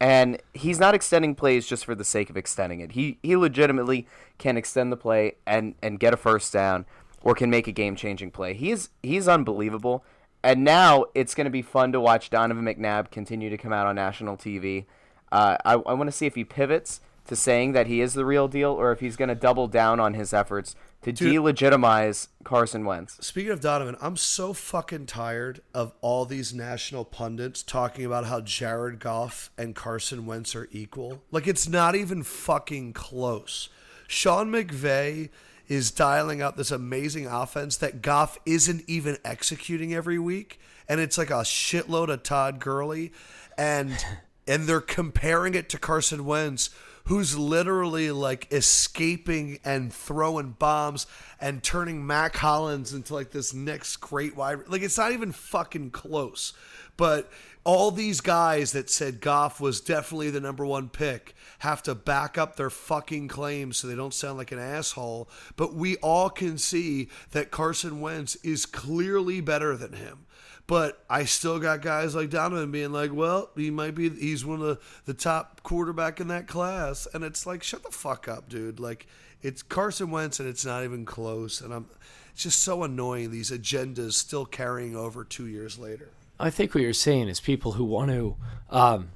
[0.00, 2.92] And he's not extending plays just for the sake of extending it.
[2.92, 4.06] He he legitimately
[4.38, 6.86] can extend the play and, and get a first down
[7.22, 8.54] or can make a game changing play.
[8.54, 10.04] He's he's unbelievable.
[10.42, 13.86] And now it's going to be fun to watch Donovan McNabb continue to come out
[13.86, 14.86] on national TV.
[15.30, 18.24] Uh, I, I want to see if he pivots to saying that he is the
[18.24, 22.84] real deal or if he's going to double down on his efforts to delegitimize Carson
[22.84, 23.24] Wentz.
[23.24, 28.40] Speaking of Donovan, I'm so fucking tired of all these national pundits talking about how
[28.40, 31.22] Jared Goff and Carson Wentz are equal.
[31.30, 33.68] Like it's not even fucking close.
[34.08, 35.30] Sean McVay
[35.70, 41.16] is dialing out this amazing offense that Goff isn't even executing every week, and it's
[41.16, 43.12] like a shitload of Todd Gurley,
[43.56, 44.04] and
[44.46, 46.70] and they're comparing it to Carson Wentz
[47.04, 51.06] who's literally like escaping and throwing bombs
[51.40, 54.68] and turning Mack Hollins into like this next great wide.
[54.68, 56.52] Like it's not even fucking close.
[56.96, 57.30] But
[57.64, 62.38] all these guys that said Goff was definitely the number one pick have to back
[62.38, 65.28] up their fucking claims so they don't sound like an asshole.
[65.56, 70.26] But we all can see that Carson Wentz is clearly better than him.
[70.66, 74.62] But I still got guys like Donovan being like, well, he might be, he's one
[74.62, 77.08] of the, the top quarterback in that class.
[77.12, 78.78] And it's like, shut the fuck up, dude.
[78.78, 79.06] Like,
[79.42, 81.60] it's Carson Wentz and it's not even close.
[81.60, 81.86] And I'm,
[82.32, 86.08] it's just so annoying, these agendas still carrying over two years later.
[86.40, 88.36] I think what you're saying is people who want to,
[88.70, 89.10] um,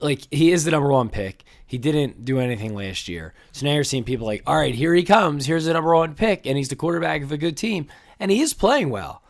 [0.00, 1.44] like, he is the number one pick.
[1.66, 3.34] He didn't do anything last year.
[3.52, 5.46] So now you're seeing people like, all right, here he comes.
[5.46, 6.46] Here's the number one pick.
[6.46, 7.86] And he's the quarterback of a good team.
[8.18, 9.22] And he is playing well.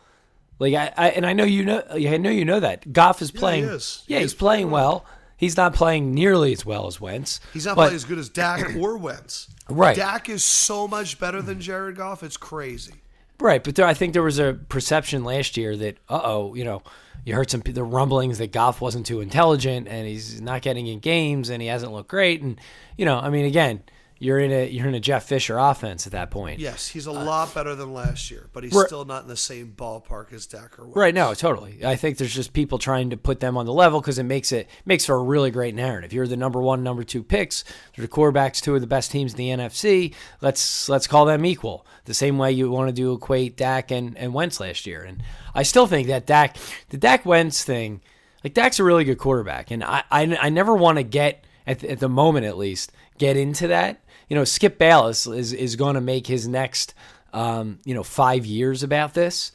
[0.59, 3.31] Like I, I, and I know you know, I know you know that Goff is
[3.31, 3.65] playing.
[3.65, 4.03] Yeah, is.
[4.07, 5.05] yeah He he's is playing well.
[5.35, 7.39] He's not playing nearly as well as Wentz.
[7.51, 9.47] He's not but- playing as good as Dak or Wentz.
[9.69, 9.95] Right.
[9.95, 12.21] Dak is so much better than Jared Goff.
[12.21, 12.93] It's crazy.
[13.41, 16.63] Right, but there, I think there was a perception last year that, uh oh, you
[16.63, 16.83] know,
[17.25, 20.99] you heard some the rumblings that Goff wasn't too intelligent and he's not getting in
[20.99, 22.43] games and he hasn't looked great.
[22.43, 22.59] And
[22.97, 23.81] you know, I mean, again,
[24.21, 26.59] you're in a you're in a Jeff Fisher offense at that point.
[26.59, 29.35] Yes, he's a uh, lot better than last year, but he's still not in the
[29.35, 30.95] same ballpark as Dak or Wentz.
[30.95, 31.83] Right, no, totally.
[31.83, 34.51] I think there's just people trying to put them on the level because it makes
[34.51, 36.13] it makes for a really great narrative.
[36.13, 37.63] You're the number one, number two picks.
[37.97, 40.13] The quarterbacks, two of the best teams in the NFC.
[40.39, 41.87] Let's let's call them equal.
[42.05, 45.01] The same way you want to do equate Dak and, and Wentz last year.
[45.01, 45.23] And
[45.55, 46.57] I still think that Dak
[46.89, 48.01] the Dak Wentz thing,
[48.43, 49.71] like Dak's a really good quarterback.
[49.71, 52.91] And I I, I never want to get at the, at the moment at least
[53.17, 53.99] get into that.
[54.31, 56.93] You know, Skip Bayless is is going to make his next
[57.33, 59.51] um, you know, five years about this.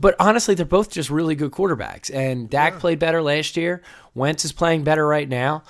[0.00, 2.12] But honestly, they're both just really good quarterbacks.
[2.12, 3.80] And Dak played better last year.
[4.12, 5.62] Wentz is playing better right now.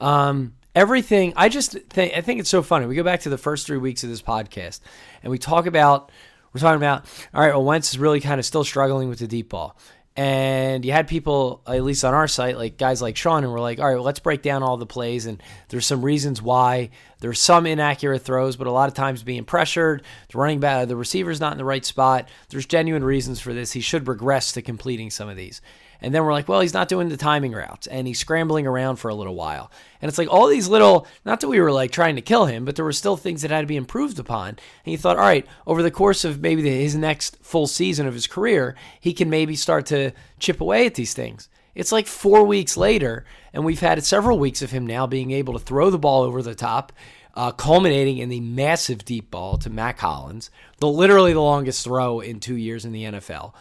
[0.00, 1.34] Um, everything.
[1.36, 2.86] I just think I think it's so funny.
[2.86, 4.80] We go back to the first three weeks of this podcast,
[5.22, 6.10] and we talk about
[6.54, 7.52] we're talking about all right.
[7.52, 9.76] Well, Wentz is really kind of still struggling with the deep ball.
[10.14, 13.60] And you had people, at least on our site, like guys like Sean, and we're
[13.60, 15.24] like, all right, well, let's break down all the plays.
[15.24, 16.90] And there's some reasons why.
[17.20, 20.84] There's some inaccurate throws, but a lot of times being pressured, the running back, uh,
[20.84, 22.28] the receiver's not in the right spot.
[22.50, 23.72] There's genuine reasons for this.
[23.72, 25.62] He should regress to completing some of these.
[26.02, 28.96] And then we're like, well, he's not doing the timing routes and he's scrambling around
[28.96, 29.70] for a little while.
[30.00, 32.64] And it's like all these little, not that we were like trying to kill him,
[32.64, 34.48] but there were still things that had to be improved upon.
[34.48, 34.58] And
[34.92, 38.14] you thought, all right, over the course of maybe the, his next full season of
[38.14, 41.48] his career, he can maybe start to chip away at these things.
[41.74, 45.54] It's like four weeks later, and we've had several weeks of him now being able
[45.54, 46.92] to throw the ball over the top,
[47.34, 52.20] uh, culminating in the massive deep ball to Mack Hollins, the literally the longest throw
[52.20, 53.54] in two years in the NFL.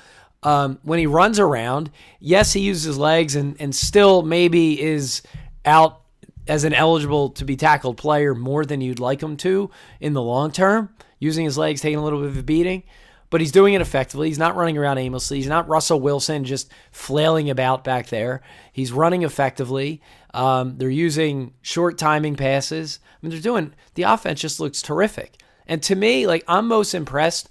[0.43, 5.21] Um, when he runs around, yes, he uses his legs and, and still maybe is
[5.65, 6.01] out
[6.47, 10.21] as an eligible to be tackled player more than you'd like him to in the
[10.21, 12.83] long term, using his legs, taking a little bit of a beating.
[13.29, 14.27] But he's doing it effectively.
[14.27, 15.37] He's not running around aimlessly.
[15.37, 18.41] He's not Russell Wilson just flailing about back there.
[18.73, 20.01] He's running effectively.
[20.33, 22.99] Um, they're using short timing passes.
[23.05, 25.41] I mean, they're doing the offense just looks terrific.
[25.65, 27.49] And to me, like I'm most impressed.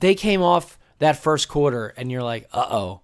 [0.00, 3.00] They came off that first quarter, and you're like, uh oh,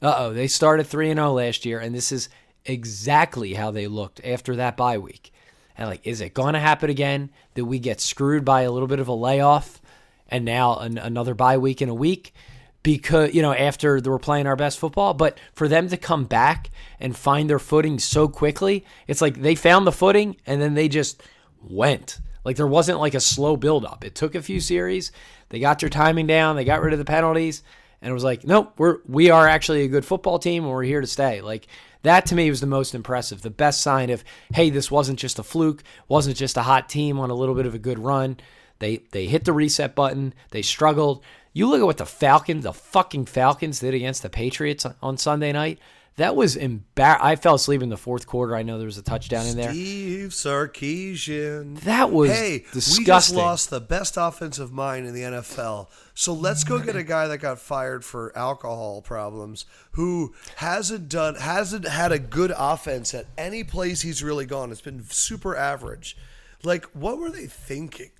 [0.00, 0.32] uh oh.
[0.32, 2.28] They started three and zero last year, and this is
[2.64, 5.32] exactly how they looked after that bye week.
[5.76, 7.30] And like, is it going to happen again?
[7.54, 9.80] That we get screwed by a little bit of a layoff,
[10.28, 12.34] and now an, another bye week in a week
[12.82, 15.14] because you know after they were playing our best football.
[15.14, 19.54] But for them to come back and find their footing so quickly, it's like they
[19.54, 21.22] found the footing and then they just
[21.62, 22.20] went.
[22.44, 24.04] Like there wasn't like a slow build up.
[24.04, 25.12] It took a few series.
[25.52, 26.56] They got their timing down.
[26.56, 27.62] They got rid of the penalties,
[28.00, 30.82] and it was like, nope, we're we are actually a good football team, and we're
[30.82, 31.42] here to stay.
[31.42, 31.66] Like
[32.04, 33.42] that to me was the most impressive.
[33.42, 37.20] The best sign of hey, this wasn't just a fluke, wasn't just a hot team
[37.20, 38.38] on a little bit of a good run.
[38.78, 40.32] They they hit the reset button.
[40.52, 41.22] They struggled.
[41.52, 45.52] You look at what the Falcons, the fucking Falcons, did against the Patriots on Sunday
[45.52, 45.78] night.
[46.16, 47.16] That was embar.
[47.20, 48.54] I fell asleep in the fourth quarter.
[48.54, 49.70] I know there was a touchdown in there.
[49.72, 51.80] Steve Sarkisian.
[51.80, 55.88] That was hey, we just lost the best offensive mind in the NFL.
[56.14, 61.36] So let's go get a guy that got fired for alcohol problems, who hasn't done,
[61.36, 64.70] hasn't had a good offense at any place he's really gone.
[64.70, 66.16] It's been super average.
[66.62, 68.10] Like, what were they thinking?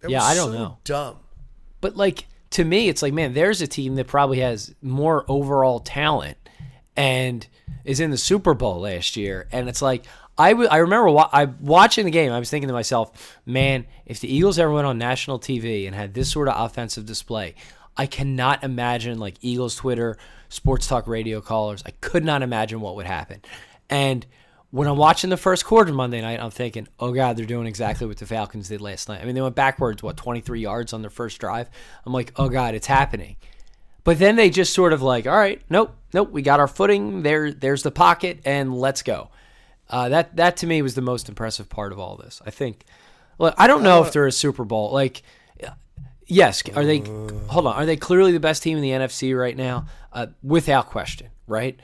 [0.00, 0.78] That Yeah, was I don't so know.
[0.84, 1.16] Dumb.
[1.80, 5.80] But like to me, it's like, man, there's a team that probably has more overall
[5.80, 6.36] talent
[6.96, 7.46] and
[7.84, 10.04] is in the Super Bowl last year, and it's like
[10.36, 12.32] I w- I remember wa- I watching the game.
[12.32, 15.94] I was thinking to myself, man, if the Eagles ever went on national TV and
[15.94, 17.54] had this sort of offensive display,
[17.96, 20.16] I cannot imagine like Eagles Twitter,
[20.48, 21.82] sports talk radio callers.
[21.86, 23.42] I could not imagine what would happen,
[23.88, 24.26] and.
[24.72, 28.06] When I'm watching the first quarter Monday night, I'm thinking, "Oh God, they're doing exactly
[28.06, 31.00] what the Falcons did last night." I mean, they went backwards, what, 23 yards on
[31.00, 31.68] their first drive.
[32.06, 33.34] I'm like, "Oh God, it's happening."
[34.04, 37.22] But then they just sort of like, all right, nope, nope, we got our footing.
[37.22, 39.30] There, there's the pocket, and let's go.
[39.88, 42.40] Uh, that that to me was the most impressive part of all this.
[42.46, 42.84] I think.
[43.38, 44.92] Look, I don't know if they're a Super Bowl.
[44.92, 45.22] Like,
[46.26, 46.98] yes, are they?
[47.48, 49.86] Hold on, are they clearly the best team in the NFC right now?
[50.12, 51.78] Uh, without question, right?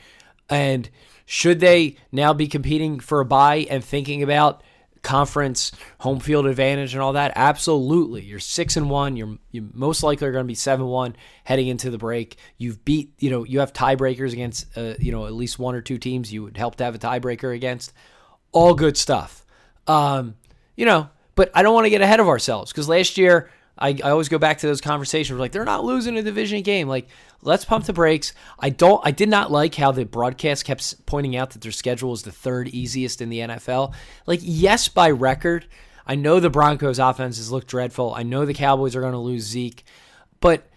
[0.49, 0.89] And
[1.25, 4.62] should they now be competing for a bye and thinking about
[5.07, 7.33] conference home field advantage and all that?
[7.37, 8.23] Absolutely.
[8.23, 9.17] You're six and one.
[9.17, 12.37] You're you most likely are going to be seven one heading into the break.
[12.59, 15.81] You've beat you know you have tiebreakers against uh, you know at least one or
[15.81, 17.93] two teams you would help to have a tiebreaker against.
[18.53, 19.47] All good stuff.
[19.87, 20.35] Um,
[20.77, 23.91] you know, but I don't want to get ahead of ourselves because last year I,
[24.03, 26.89] I always go back to those conversations like they're not losing a division game.
[26.89, 27.09] Like
[27.43, 28.33] let's pump the brakes.
[28.59, 29.01] I don't.
[29.05, 32.33] I did not like how the broadcast kept pointing out that their schedule is the
[32.33, 33.95] third easiest in the NFL.
[34.27, 35.66] Like yes, by record,
[36.07, 38.14] I know the Broncos' offenses look dreadful.
[38.14, 39.85] I know the Cowboys are going to lose Zeke,
[40.41, 40.68] but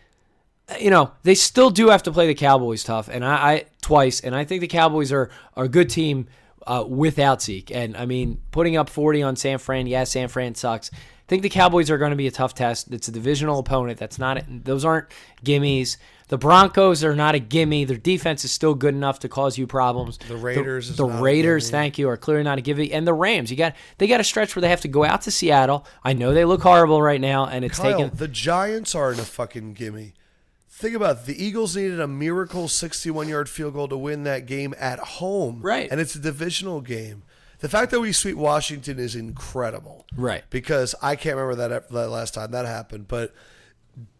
[0.79, 4.19] you know they still do have to play the Cowboys tough, and I, I twice,
[4.19, 6.27] and I think the Cowboys are are a good team
[6.67, 7.71] uh, without Zeke.
[7.71, 10.91] And I mean, putting up forty on San Fran, yeah, San Fran sucks.
[11.29, 12.91] I think the Cowboys are going to be a tough test.
[12.91, 13.99] It's a divisional opponent.
[13.99, 15.09] That's not those aren't
[15.45, 15.97] gimmies.
[16.29, 17.85] The Broncos are not a gimme.
[17.85, 20.17] Their defense is still good enough to cause you problems.
[20.27, 22.91] The Raiders the, is the not Raiders, thank you, are clearly not a gimme.
[22.91, 25.21] And the Rams, you got they got a stretch where they have to go out
[25.21, 25.85] to Seattle.
[26.03, 29.23] I know they look horrible right now, and it's Kyle, taken the Giants aren't a
[29.23, 30.15] fucking gimme.
[30.67, 31.25] Think about it.
[31.25, 35.61] The Eagles needed a miracle 61 yard field goal to win that game at home.
[35.61, 35.89] Right.
[35.91, 37.21] And it's a divisional game.
[37.59, 40.05] The fact that we sweep Washington is incredible.
[40.15, 40.43] Right.
[40.49, 43.07] Because I can't remember that, that last time that happened.
[43.07, 43.33] But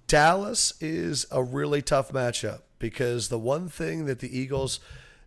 [0.08, 4.80] Dallas is a really tough matchup because the one thing that the Eagles,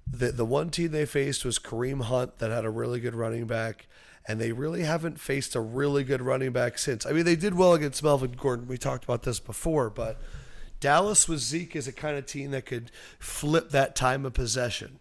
[0.07, 3.47] the, the one team they faced was Kareem Hunt that had a really good running
[3.47, 3.87] back.
[4.29, 7.05] And they really haven't faced a really good running back since.
[7.05, 8.69] I mean, they did well against Melvin Gordon.
[8.69, 10.21] We talked about this before, but
[10.79, 14.99] Dallas with Zeke is a kind of team that could flip that time of possession,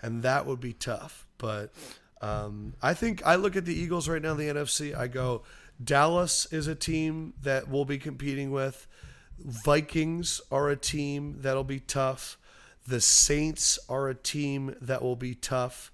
[0.00, 1.26] and that would be tough.
[1.38, 1.72] But
[2.24, 4.96] um, I think I look at the Eagles right now in the NFC.
[4.96, 5.42] I go,
[5.82, 8.86] Dallas is a team that we'll be competing with.
[9.38, 12.38] Vikings are a team that'll be tough.
[12.86, 15.90] The Saints are a team that will be tough.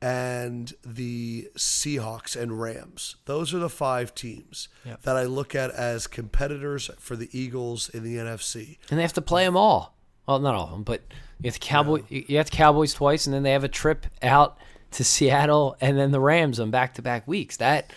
[0.00, 3.16] And the Seahawks and Rams.
[3.24, 5.02] Those are the five teams Yep.
[5.02, 8.78] that I look at as competitors for the Eagles in the NFC.
[8.90, 9.96] and they have to play them all.
[10.28, 11.02] Well, not all of them, but
[11.40, 12.02] you have the Cowboy.
[12.08, 14.56] You have the Cowboys twice, and then they have a trip out
[14.92, 17.56] to Seattle, and then the Rams on back-to-back weeks.
[17.58, 17.92] That,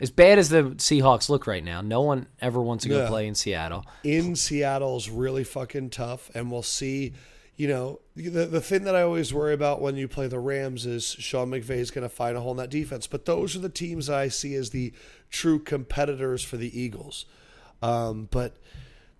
[0.00, 3.08] as bad as the Seahawks look right now, no one ever wants to go Yeah.
[3.08, 3.84] play in Seattle.
[4.02, 7.12] in Seattle is really fucking tough, and we'll see.
[7.54, 10.86] You know, the the thing that I always worry about when you play the Rams
[10.86, 13.06] is Sean McVay is going to find a hole in that defense.
[13.06, 14.92] But those are the teams I see as the
[15.30, 17.26] true competitors for the Eagles.
[17.82, 18.56] Um, but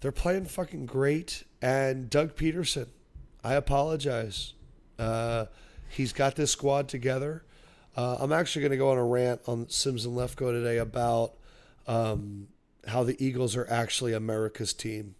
[0.01, 2.87] they're playing fucking great, and Doug Pederson,
[3.45, 4.55] I apologize.
[4.99, 5.47] Uh,
[5.93, 7.45] he's got this squad together.
[7.97, 11.35] Uh, I'm actually going to go on a rant on Simms and Lefkoe today about
[11.87, 12.49] um,
[12.89, 15.15] how the Eagles are actually America's team.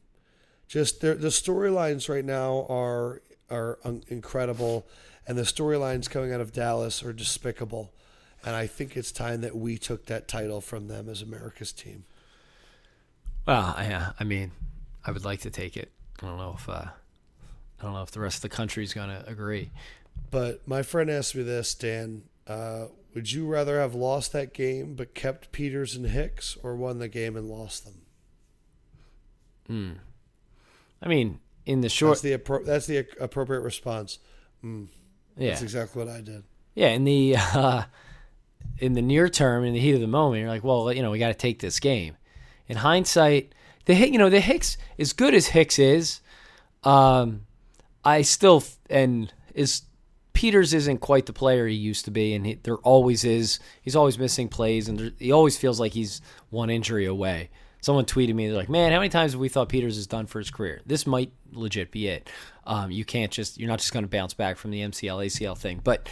[0.67, 3.21] Just the storylines right now are
[3.51, 4.87] are un- incredible,
[5.27, 7.93] and the storylines coming out of Dallas are despicable.
[8.45, 12.05] And I think it's time that we took that title from them as America's team.
[13.47, 14.53] Well, yeah, I mean,
[15.05, 15.93] I would like to take it.
[16.23, 16.87] I don't know if uh,
[17.83, 19.71] I don't know if the rest of the country is going to agree.
[20.31, 22.23] But my friend asked me this, Dan.
[22.47, 26.99] Uh, would you rather have lost that game but kept Peters and Hicks, or won
[26.99, 27.95] the game and lost them?
[31.03, 34.19] I mean, in the short, That's the appro- that's the appropriate response.
[34.63, 34.81] yeah,
[35.37, 36.45] That's exactly what I did.
[36.75, 37.83] yeah, in the uh,
[38.79, 41.11] in the near term, in the heat of the moment, you're like, well, you know,
[41.11, 42.17] we got to take this game.
[42.69, 43.55] In hindsight,
[43.87, 46.21] the you know, the Hicks, as good as Hicks is,
[46.85, 47.47] um,
[48.05, 49.83] I still and is
[50.43, 53.61] Peters isn't quite the player he used to be, and he, there always is.
[53.81, 56.21] He's always missing plays, and there, he always feels like he's
[56.51, 57.51] one injury away.
[57.81, 60.27] Someone tweeted me, they're like, "Man, how many times have we thought Peters is done
[60.27, 60.81] for his career?
[60.85, 62.29] This might legit be it.
[62.67, 65.57] Um, you can't just, you're not just going to bounce back from the MCL ACL
[65.57, 66.09] thing, but."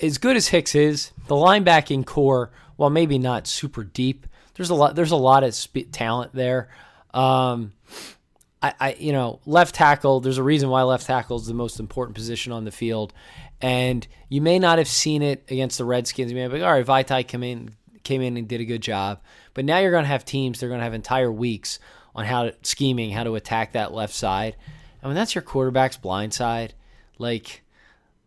[0.00, 4.74] as good as Hicks is, the linebacking core, while maybe not super deep, there's a
[4.74, 6.68] lot there's a lot of sp- talent there.
[7.12, 7.74] Um,
[8.64, 10.20] I, I you know left tackle.
[10.20, 13.12] There's a reason why left tackle is the most important position on the field,
[13.60, 16.32] and you may not have seen it against the Redskins.
[16.32, 18.80] You may be like, all right, Vaitai came in came in and did a good
[18.80, 19.20] job,
[19.52, 20.58] but now you're going to have teams.
[20.60, 21.78] They're going to have entire weeks
[22.14, 24.56] on how to, scheming how to attack that left side.
[25.02, 26.72] I mean that's your quarterback's blind side.
[27.18, 27.62] Like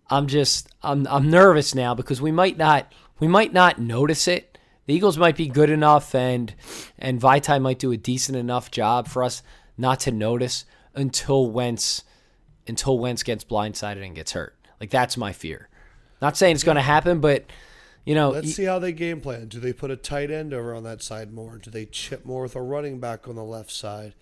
[0.08, 4.56] I'm just I'm I'm nervous now because we might not we might not notice it.
[4.86, 6.54] The Eagles might be good enough and
[7.00, 9.42] and Vaitai might do a decent enough job for us
[9.78, 10.66] not to notice
[10.96, 12.04] until Wentz
[12.68, 14.56] until Wentz gets blindsided and gets hurt.
[14.80, 15.70] Like that's my fear.
[16.22, 17.46] Not saying it's going to happen, but
[18.06, 19.48] you know, let's see how they game plan.
[19.48, 21.58] Do they put a tight end over on that side more?
[21.58, 24.16] Do they chip more with a running back on the left side?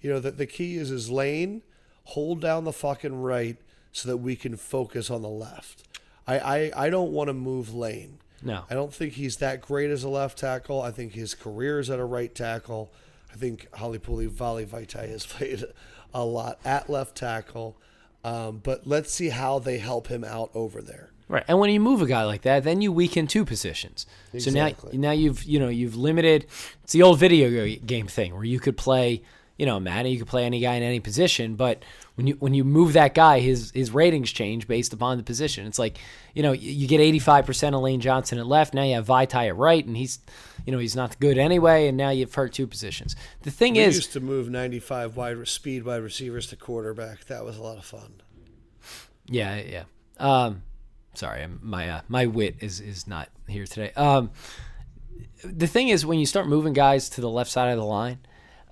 [0.00, 1.62] You know, the, the key is his lane,
[2.04, 3.56] hold down the fucking right
[3.92, 5.86] so that we can focus on the left.
[6.26, 8.18] I, I, I don't want to move Lane.
[8.42, 8.64] No.
[8.68, 10.80] I don't think he's that great as a left tackle.
[10.80, 12.92] I think his career is at a right tackle.
[13.32, 15.64] I think Holly Halipuli Vali Vaitai has played
[16.14, 17.76] a lot at left tackle.
[18.24, 21.10] Um, but let's see how they help him out over there.
[21.28, 24.06] Right, and when you move a guy like that, then you weaken two positions.
[24.32, 24.90] Exactly.
[24.92, 26.46] So now, now you've you know you've limited.
[26.84, 29.22] It's the old video game thing where you could play,
[29.56, 30.12] you know, Madden.
[30.12, 31.84] You could play any guy in any position, but
[32.16, 35.66] when you when you move that guy, his his ratings change based upon the position.
[35.66, 35.98] It's like
[36.34, 38.74] you know you get eighty five percent of Lane Johnson at left.
[38.74, 40.18] Now you have Vaitai at right, and he's
[40.66, 41.88] you know he's not good anyway.
[41.88, 43.16] And now you've hurt two positions.
[43.42, 47.24] The thing We is, used to move 95 wide speed wide receivers to quarterback.
[47.26, 48.22] That was a lot of fun.
[49.26, 49.84] Yeah, yeah.
[50.18, 50.62] Um,
[51.14, 53.92] sorry, my uh, my wit is is not here today.
[53.96, 54.30] Um,
[55.44, 58.18] the thing is, when you start moving guys to the left side of the line,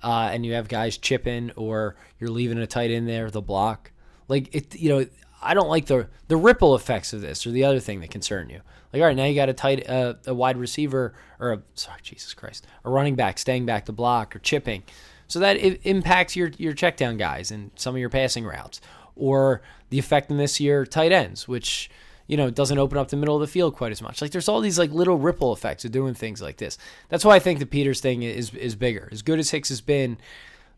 [0.02, 3.92] uh, and you have guys chipping, or you're leaving a tight end there, the block,
[4.28, 5.06] like it, you know,
[5.42, 8.50] I don't like the the ripple effects of this, or the other thing that concern
[8.50, 8.60] you.
[8.92, 12.00] Like, all right, now you got a tight, uh, a wide receiver, or a sorry,
[12.02, 14.82] Jesus Christ, a running back staying back the block or chipping,
[15.28, 18.80] so that it impacts your your check down guys and some of your passing routes,
[19.14, 21.90] or the effectiveness of your tight ends, which
[22.26, 24.20] you know doesn't open up the middle of the field quite as much.
[24.20, 26.76] Like there's all these like little ripple effects of doing things like this.
[27.08, 29.08] That's why I think the Peters thing is is bigger.
[29.12, 30.18] As good as Hicks has been,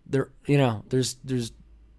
[0.07, 1.53] there you know there's there's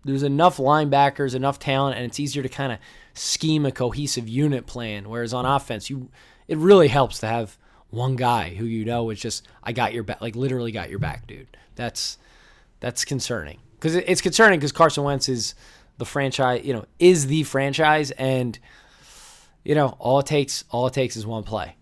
[0.06, 2.80] there's enough linebackers, enough talent, and it's easier to kind of
[3.14, 5.10] scheme a cohesive unit plan.
[5.10, 6.10] Whereas on offense, you
[6.48, 7.58] it really helps to have
[7.90, 11.00] one guy who you know is just I got your back, like literally got your
[11.00, 11.58] back, dude.
[11.76, 12.18] That's
[12.80, 15.56] that's concerning because it's concerning because Carson Wentz is
[15.98, 18.58] the franchise, you know, is the franchise, and
[19.64, 21.76] you know all it takes all it takes is one play,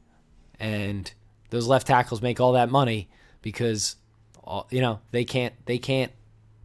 [0.59, 1.11] and
[1.49, 3.09] those left tackles make all that money
[3.41, 3.95] because
[4.43, 6.11] all, you know they can't they can't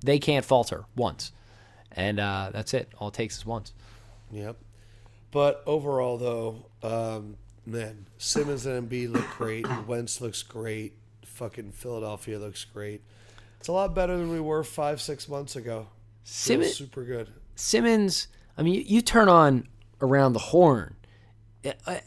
[0.05, 1.33] they can't falter once,
[1.97, 2.93] and uh, that's it.
[2.99, 3.73] All it takes is once.
[4.31, 4.57] Yep.
[5.31, 9.67] But overall, though, um, man, Simmons and Embiid look great.
[9.87, 10.95] Wentz looks great.
[11.25, 13.03] Fucking Philadelphia looks great.
[13.59, 15.89] It's a lot better than we were five, six months ago.
[16.25, 17.33] Feels Simmons, super good.
[17.55, 18.29] Simmons.
[18.57, 19.69] I mean, you, you turn on
[20.01, 20.97] around the horn.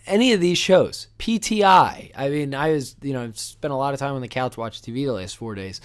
[0.05, 2.11] Any of these shows, PTI.
[2.15, 4.55] I mean, I was you know I've spent a lot of time on the couch
[4.55, 5.81] watching TV the last four days.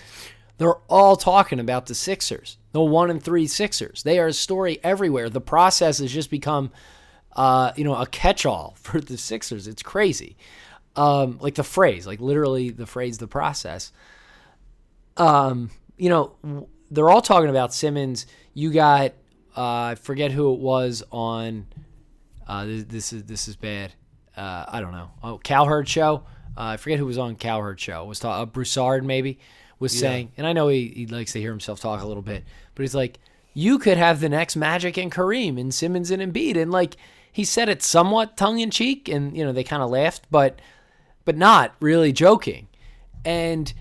[0.58, 4.02] They're all talking about the Sixers, the one and three Sixers.
[4.02, 5.30] They are a story everywhere.
[5.30, 6.72] The process has just become,
[7.36, 9.68] uh, you know, a catch-all for the Sixers.
[9.68, 10.36] It's crazy.
[10.96, 13.92] Um, like the phrase, like literally the phrase, the process.
[15.16, 18.26] Um, you know, they're all talking about Simmons.
[18.54, 19.12] You got,
[19.56, 21.68] uh, I forget who it was on.
[22.46, 23.92] Uh, this, this is this is bad.
[24.36, 25.10] Uh, I don't know.
[25.22, 26.24] Oh, Cowherd show.
[26.56, 28.02] Uh, I forget who was on Cowherd show.
[28.02, 29.38] It was ta- uh, Broussard maybe
[29.78, 32.44] was saying, and I know he, he likes to hear himself talk a little bit,
[32.74, 33.18] but he's like,
[33.54, 36.96] you could have the next Magic and Kareem and Simmons and Embiid, and like
[37.30, 40.60] he said it somewhat tongue in cheek, and you know they kind of laughed, but
[41.24, 42.68] but not really joking.
[43.24, 43.72] And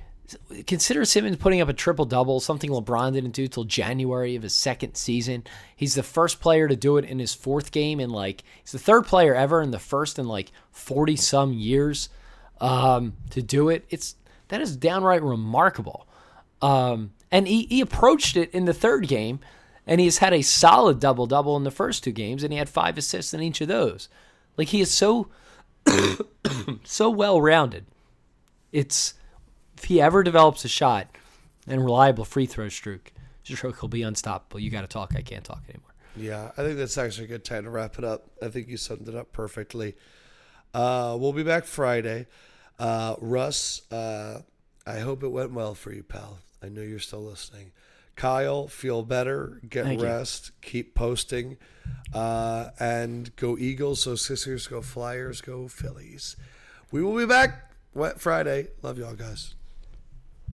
[0.65, 4.53] consider Simmons putting up a triple double, something LeBron didn't do till January of his
[4.53, 5.43] second season.
[5.75, 8.79] He's the first player to do it in his fourth game, and like he's the
[8.79, 12.09] third player ever in the first in like forty some years
[12.61, 13.85] um, to do it.
[13.89, 14.15] It's
[14.49, 16.07] that is downright remarkable.
[16.61, 19.39] Um, and he, he approached it in the third game,
[19.85, 22.59] and he has had a solid double double in the first two games, and he
[22.59, 24.07] had five assists in each of those.
[24.57, 25.29] Like he is so
[26.83, 27.85] so well rounded.
[28.71, 29.15] It's
[29.77, 31.07] if he ever develops a shot
[31.67, 33.11] and reliable free throw stroke,
[33.43, 34.59] stroke will be unstoppable.
[34.59, 35.13] You got to talk.
[35.15, 35.93] I can't talk anymore.
[36.15, 38.29] Yeah, I think that's actually a good time to wrap it up.
[38.41, 39.95] I think you summed it up perfectly.
[40.73, 42.27] Uh, we'll be back Friday.
[42.79, 44.41] Uh, Russ, uh,
[44.85, 46.39] I hope it went well for you, pal.
[46.61, 47.71] I know you're still listening.
[48.15, 50.05] Kyle, feel better, get Thank you.
[50.05, 51.57] rest, keep posting,
[52.13, 54.03] uh, and go Eagles.
[54.03, 56.35] So Sixers, go Flyers, go Phillies.
[56.91, 58.67] We will be back Wet Friday.
[58.83, 59.55] Love y'all, guys.